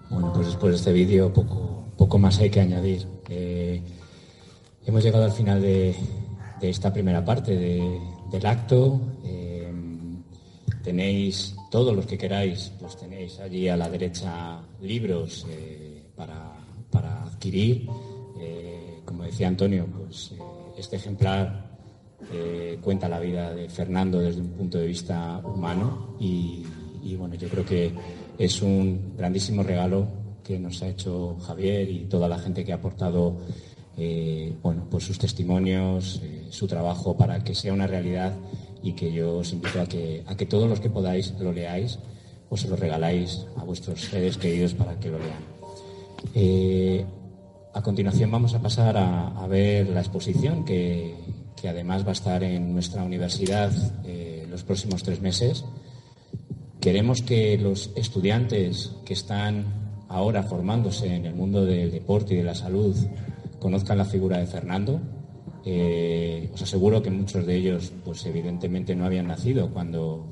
Bueno, 0.10 0.34
pues 0.34 0.48
después 0.48 0.74
de 0.74 0.78
este 0.78 0.92
vídeo 0.92 1.32
poco, 1.32 1.88
poco 1.98 2.20
más 2.20 2.38
hay 2.40 2.50
que 2.50 2.60
añadir. 2.60 3.08
Eh, 3.30 3.82
Hemos 4.86 5.02
llegado 5.02 5.24
al 5.24 5.32
final 5.32 5.62
de, 5.62 5.96
esta 6.62 6.92
primera 6.92 7.24
parte 7.24 7.56
del 7.56 8.46
acto. 8.46 9.00
Eh, 9.24 9.72
tenéis 10.84 11.56
todos 11.72 11.96
los 11.96 12.06
que 12.06 12.18
queráis, 12.18 12.72
pues 12.80 12.98
tenéis 12.98 13.40
allí 13.40 13.70
a 13.70 13.78
la 13.78 13.90
derecha 13.90 14.62
libros 14.82 15.48
eh, 15.50 16.04
para, 16.16 17.24
adquirir. 17.24 17.88
Eh, 18.40 19.00
como 19.06 19.24
decía 19.24 19.48
Antonio, 19.48 19.86
pues 19.86 20.34
este 20.78 20.98
ejemplar 20.98 21.72
cuenta 22.82 23.08
la 23.08 23.20
vida 23.20 23.54
de 23.54 23.70
Fernando 23.70 24.20
desde 24.20 24.42
un 24.42 24.52
punto 24.52 24.80
de 24.80 24.88
vista 24.88 25.40
humano 25.44 26.16
y 26.20 26.66
bueno, 27.18 27.36
yo 27.36 27.48
creo 27.48 27.66
que 27.66 27.94
es 28.38 28.62
un 28.62 29.14
grandísimo 29.16 29.62
regalo 29.62 30.08
que 30.44 30.60
nos 30.60 30.82
ha 30.82 30.88
hecho 30.90 31.38
Javier 31.40 31.90
y 31.90 32.06
toda 32.06 32.28
la 32.28 32.38
gente 32.38 32.64
que 32.66 32.72
ha 32.72 32.76
aportado 32.76 33.38
eh, 33.98 34.56
bueno, 34.64 34.88
pues 34.90 35.04
sus 35.04 35.20
testimonios, 35.20 36.20
eh, 36.24 36.48
su 36.50 36.68
trabajo 36.68 37.16
para 37.16 37.44
que 37.44 37.54
sea 37.54 37.74
una 37.74 37.86
realidad 37.86 38.34
y 38.82 38.94
que 38.94 39.12
yo 39.12 39.38
os 39.38 39.54
invito 39.54 39.82
a 39.82 39.86
que, 39.86 40.24
a 40.26 40.36
que 40.36 40.46
todos 40.46 40.68
los 40.68 40.80
que 40.80 40.90
podáis 40.90 41.34
lo 41.40 41.52
leáis 41.52 42.00
o 42.50 42.58
se 42.58 42.68
lo 42.68 42.76
regaláis 42.76 43.46
a 43.56 43.64
vuestros 43.64 44.02
seres 44.02 44.38
queridos 44.38 44.74
para 44.74 45.00
que 45.00 45.10
lo 45.10 45.20
lean. 45.20 45.44
Eh, 46.34 47.06
a 47.74 47.82
continuación 47.82 48.32
vamos 48.32 48.54
a 48.56 48.62
pasar 48.62 48.98
a, 48.98 49.48
ver 49.48 49.90
la 49.90 50.00
exposición 50.00 50.66
que, 50.66 51.16
que, 51.60 51.70
además 51.70 52.06
va 52.06 52.10
a 52.10 52.14
estar 52.14 52.44
en 52.44 52.74
nuestra 52.74 53.04
universidad 53.04 53.72
los 54.48 54.64
próximos 54.64 55.02
tres 55.02 55.20
meses. 55.22 55.66
Queremos 56.80 57.24
que 57.24 57.58
los 57.58 57.90
estudiantes 57.96 58.92
que 59.04 59.14
están 59.14 59.66
ahora 60.08 60.44
formándose 60.44 61.16
en 61.16 61.26
el 61.26 61.34
mundo 61.34 61.66
del 61.66 61.92
deporte 61.92 62.36
y 62.36 62.38
de 62.38 62.44
la 62.44 62.54
salud 62.54 62.96
conozcan 63.64 63.98
la 63.98 64.06
figura 64.06 64.38
de 64.38 64.46
Fernando. 64.46 65.00
Eh, 65.66 66.52
os 66.54 66.62
aseguro 66.62 67.02
que 67.02 67.10
muchos 67.10 67.46
de 67.48 67.56
ellos, 67.56 67.94
pues 68.04 68.26
evidentemente 68.26 68.94
no 68.94 69.06
habían 69.06 69.28
nacido 69.28 69.70
cuando, 69.72 70.28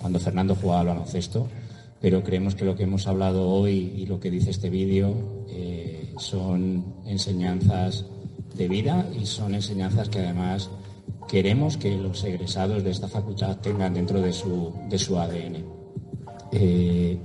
cuando 0.00 0.18
Fernando 0.18 0.56
jugaba 0.56 0.80
al 0.80 0.86
baloncesto, 0.86 1.46
pero 2.00 2.24
creemos 2.24 2.54
que 2.54 2.64
lo 2.64 2.74
que 2.74 2.84
hemos 2.84 3.06
hablado 3.06 3.48
hoy 3.50 3.92
y 3.94 4.06
lo 4.06 4.18
que 4.18 4.30
dice 4.30 4.50
este 4.50 4.70
vídeo 4.70 5.44
eh, 5.48 6.14
son 6.16 6.94
enseñanzas 7.04 8.06
de 8.56 8.68
vida 8.68 9.06
y 9.20 9.26
son 9.26 9.54
enseñanzas 9.54 10.08
que 10.08 10.20
además 10.20 10.70
queremos 11.28 11.76
que 11.76 11.94
los 11.96 12.24
egresados 12.24 12.82
de 12.82 12.90
esta 12.90 13.08
facultad 13.08 13.58
tengan 13.58 13.92
dentro 13.92 14.22
de 14.22 14.32
su, 14.32 14.72
de 14.88 14.98
su 14.98 15.18
ADN. 15.18 15.64
Eh, 16.52 17.18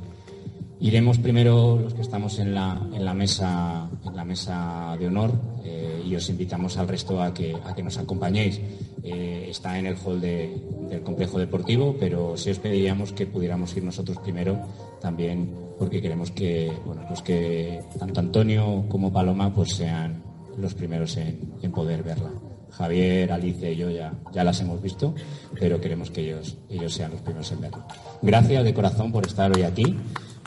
Iremos 0.82 1.18
primero 1.18 1.78
los 1.78 1.94
que 1.94 2.02
estamos 2.02 2.40
en 2.40 2.56
la, 2.56 2.80
en 2.94 3.04
la, 3.04 3.14
mesa, 3.14 3.90
en 4.06 4.16
la 4.16 4.24
mesa 4.24 4.96
de 4.98 5.08
honor 5.08 5.34
eh, 5.66 6.02
y 6.06 6.16
os 6.16 6.30
invitamos 6.30 6.78
al 6.78 6.88
resto 6.88 7.22
a 7.22 7.34
que, 7.34 7.54
a 7.54 7.76
que 7.76 7.84
nos 7.84 7.98
acompañéis. 7.98 8.62
Eh, 9.04 9.48
está 9.50 9.78
en 9.78 9.88
el 9.88 9.98
hall 9.98 10.22
del 10.22 11.02
complejo 11.04 11.38
deportivo, 11.38 11.98
pero 12.00 12.38
sí 12.38 12.52
os 12.52 12.60
pediríamos 12.60 13.12
que 13.12 13.26
pudiéramos 13.26 13.76
ir 13.76 13.84
nosotros 13.84 14.20
primero 14.20 14.58
también 15.02 15.54
porque 15.78 16.02
queremos 16.02 16.32
que, 16.32 16.72
bueno, 16.86 17.04
pues 17.08 17.22
que 17.22 17.82
tanto 17.98 18.22
Antonio 18.22 18.86
como 18.88 19.12
Paloma 19.12 19.54
pues 19.54 19.76
sean 19.76 20.24
los 20.58 20.74
primeros 20.76 21.18
en, 21.18 21.56
en 21.62 21.72
poder 21.72 22.04
verla. 22.04 22.32
Javier, 22.72 23.34
Alice 23.34 23.70
y 23.70 23.76
yo 23.76 23.90
ya, 23.90 24.14
ya 24.32 24.44
las 24.46 24.62
hemos 24.62 24.82
visto, 24.82 25.14
pero 25.60 25.82
queremos 25.82 26.10
que 26.12 26.22
ellos, 26.22 26.58
ellos 26.70 26.94
sean 26.94 27.12
los 27.12 27.22
primeros 27.22 27.52
en 27.52 27.62
verla. 27.62 27.86
Gracias 28.22 28.64
de 28.64 28.74
corazón 28.74 29.12
por 29.12 29.26
estar 29.26 29.52
hoy 29.54 29.64
aquí 29.64 29.98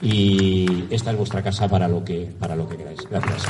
y 0.03 0.89
esta 0.91 1.13
es 1.13 1.17
vuestra 1.17 1.43
casa 1.43 1.69
para 1.69 1.87
lo 1.87 2.05
que, 2.05 2.35
para 2.39 2.57
lo 2.57 2.69
que 2.69 2.77
queráis. 2.77 3.09
Gracias. 3.09 3.47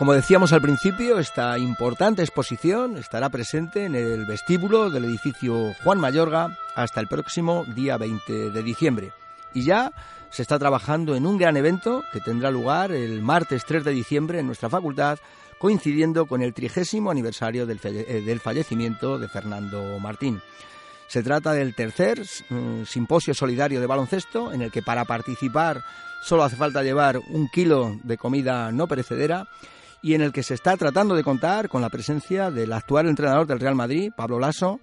Como 0.00 0.14
decíamos 0.14 0.54
al 0.54 0.62
principio, 0.62 1.18
esta 1.18 1.58
importante 1.58 2.22
exposición 2.22 2.96
estará 2.96 3.28
presente 3.28 3.84
en 3.84 3.94
el 3.94 4.24
vestíbulo 4.24 4.88
del 4.88 5.04
edificio 5.04 5.74
Juan 5.84 6.00
Mayorga 6.00 6.56
hasta 6.74 7.00
el 7.00 7.06
próximo 7.06 7.66
día 7.76 7.98
20 7.98 8.50
de 8.50 8.62
diciembre. 8.62 9.12
Y 9.52 9.62
ya 9.62 9.92
se 10.30 10.40
está 10.40 10.58
trabajando 10.58 11.14
en 11.16 11.26
un 11.26 11.36
gran 11.36 11.58
evento 11.58 12.02
que 12.14 12.20
tendrá 12.20 12.50
lugar 12.50 12.92
el 12.92 13.20
martes 13.20 13.66
3 13.66 13.84
de 13.84 13.90
diciembre 13.90 14.38
en 14.38 14.46
nuestra 14.46 14.70
facultad, 14.70 15.18
coincidiendo 15.58 16.24
con 16.24 16.40
el 16.40 16.54
trigésimo 16.54 17.10
aniversario 17.10 17.66
del, 17.66 17.78
eh, 17.84 18.38
fallecimiento 18.42 19.18
de 19.18 19.28
Fernando 19.28 19.98
Martín. 19.98 20.40
Se 21.10 21.24
trata 21.24 21.52
del 21.52 21.74
tercer 21.74 22.22
mm, 22.50 22.84
simposio 22.84 23.34
solidario 23.34 23.80
de 23.80 23.88
baloncesto, 23.88 24.52
en 24.52 24.62
el 24.62 24.70
que 24.70 24.80
para 24.80 25.04
participar 25.04 25.82
solo 26.22 26.44
hace 26.44 26.54
falta 26.54 26.84
llevar 26.84 27.18
un 27.18 27.48
kilo 27.48 27.98
de 28.04 28.16
comida 28.16 28.70
no 28.70 28.86
perecedera 28.86 29.48
y 30.02 30.14
en 30.14 30.20
el 30.20 30.32
que 30.32 30.44
se 30.44 30.54
está 30.54 30.76
tratando 30.76 31.16
de 31.16 31.24
contar 31.24 31.68
con 31.68 31.82
la 31.82 31.90
presencia 31.90 32.52
del 32.52 32.72
actual 32.72 33.08
entrenador 33.08 33.48
del 33.48 33.58
Real 33.58 33.74
Madrid, 33.74 34.12
Pablo 34.16 34.38
Lasso, 34.38 34.78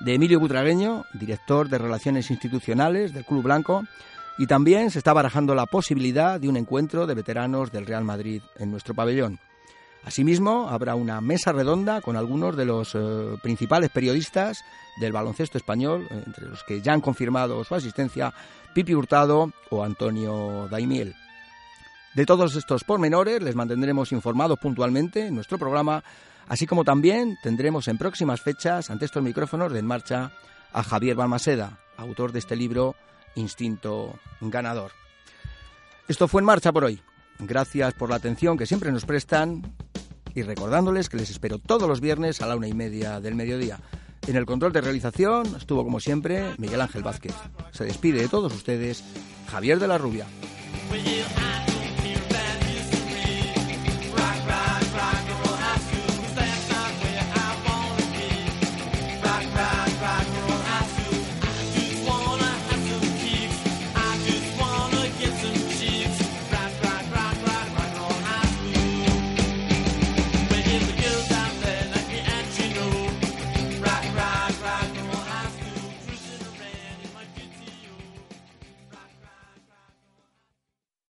de 0.00 0.14
Emilio 0.14 0.40
Butragueño, 0.40 1.04
director 1.14 1.68
de 1.68 1.78
Relaciones 1.78 2.32
Institucionales 2.32 3.14
del 3.14 3.24
Club 3.24 3.44
Blanco, 3.44 3.84
y 4.36 4.48
también 4.48 4.90
se 4.90 4.98
está 4.98 5.12
barajando 5.12 5.54
la 5.54 5.66
posibilidad 5.66 6.40
de 6.40 6.48
un 6.48 6.56
encuentro 6.56 7.06
de 7.06 7.14
veteranos 7.14 7.70
del 7.70 7.86
Real 7.86 8.02
Madrid 8.02 8.42
en 8.56 8.72
nuestro 8.72 8.94
pabellón. 8.94 9.38
Asimismo, 10.08 10.70
habrá 10.70 10.94
una 10.94 11.20
mesa 11.20 11.52
redonda 11.52 12.00
con 12.00 12.16
algunos 12.16 12.56
de 12.56 12.64
los 12.64 12.94
eh, 12.94 12.98
principales 13.42 13.90
periodistas 13.90 14.64
del 14.98 15.12
baloncesto 15.12 15.58
español, 15.58 16.08
entre 16.10 16.46
los 16.46 16.64
que 16.64 16.80
ya 16.80 16.94
han 16.94 17.02
confirmado 17.02 17.62
su 17.62 17.74
asistencia 17.74 18.32
Pipi 18.72 18.94
Hurtado 18.94 19.52
o 19.68 19.84
Antonio 19.84 20.66
Daimiel. 20.70 21.14
De 22.14 22.24
todos 22.24 22.56
estos 22.56 22.84
pormenores 22.84 23.42
les 23.42 23.54
mantendremos 23.54 24.10
informados 24.12 24.58
puntualmente 24.58 25.26
en 25.26 25.34
nuestro 25.34 25.58
programa, 25.58 26.02
así 26.48 26.66
como 26.66 26.84
también 26.84 27.36
tendremos 27.42 27.86
en 27.86 27.98
próximas 27.98 28.40
fechas 28.40 28.88
ante 28.88 29.04
estos 29.04 29.22
micrófonos 29.22 29.74
de 29.74 29.80
En 29.80 29.86
Marcha 29.86 30.32
a 30.72 30.82
Javier 30.84 31.16
Balmaseda, 31.16 31.80
autor 31.98 32.32
de 32.32 32.38
este 32.38 32.56
libro 32.56 32.96
Instinto 33.34 34.18
Ganador. 34.40 34.92
Esto 36.08 36.28
fue 36.28 36.40
En 36.40 36.46
Marcha 36.46 36.72
por 36.72 36.84
hoy. 36.84 36.98
Gracias 37.40 37.92
por 37.92 38.08
la 38.08 38.16
atención 38.16 38.56
que 38.56 38.64
siempre 38.64 38.90
nos 38.90 39.04
prestan 39.04 39.62
y 40.38 40.42
recordándoles 40.42 41.08
que 41.08 41.16
les 41.16 41.30
espero 41.30 41.58
todos 41.58 41.88
los 41.88 42.00
viernes 42.00 42.40
a 42.40 42.46
la 42.46 42.56
una 42.56 42.68
y 42.68 42.72
media 42.72 43.20
del 43.20 43.34
mediodía. 43.34 43.80
En 44.26 44.36
el 44.36 44.46
control 44.46 44.72
de 44.72 44.80
realización 44.80 45.46
estuvo 45.56 45.82
como 45.82 45.98
siempre 45.98 46.54
Miguel 46.58 46.80
Ángel 46.80 47.02
Vázquez. 47.02 47.34
Se 47.72 47.84
despide 47.84 48.20
de 48.20 48.28
todos 48.28 48.54
ustedes 48.54 49.02
Javier 49.50 49.80
de 49.80 49.88
la 49.88 49.98
Rubia. 49.98 50.26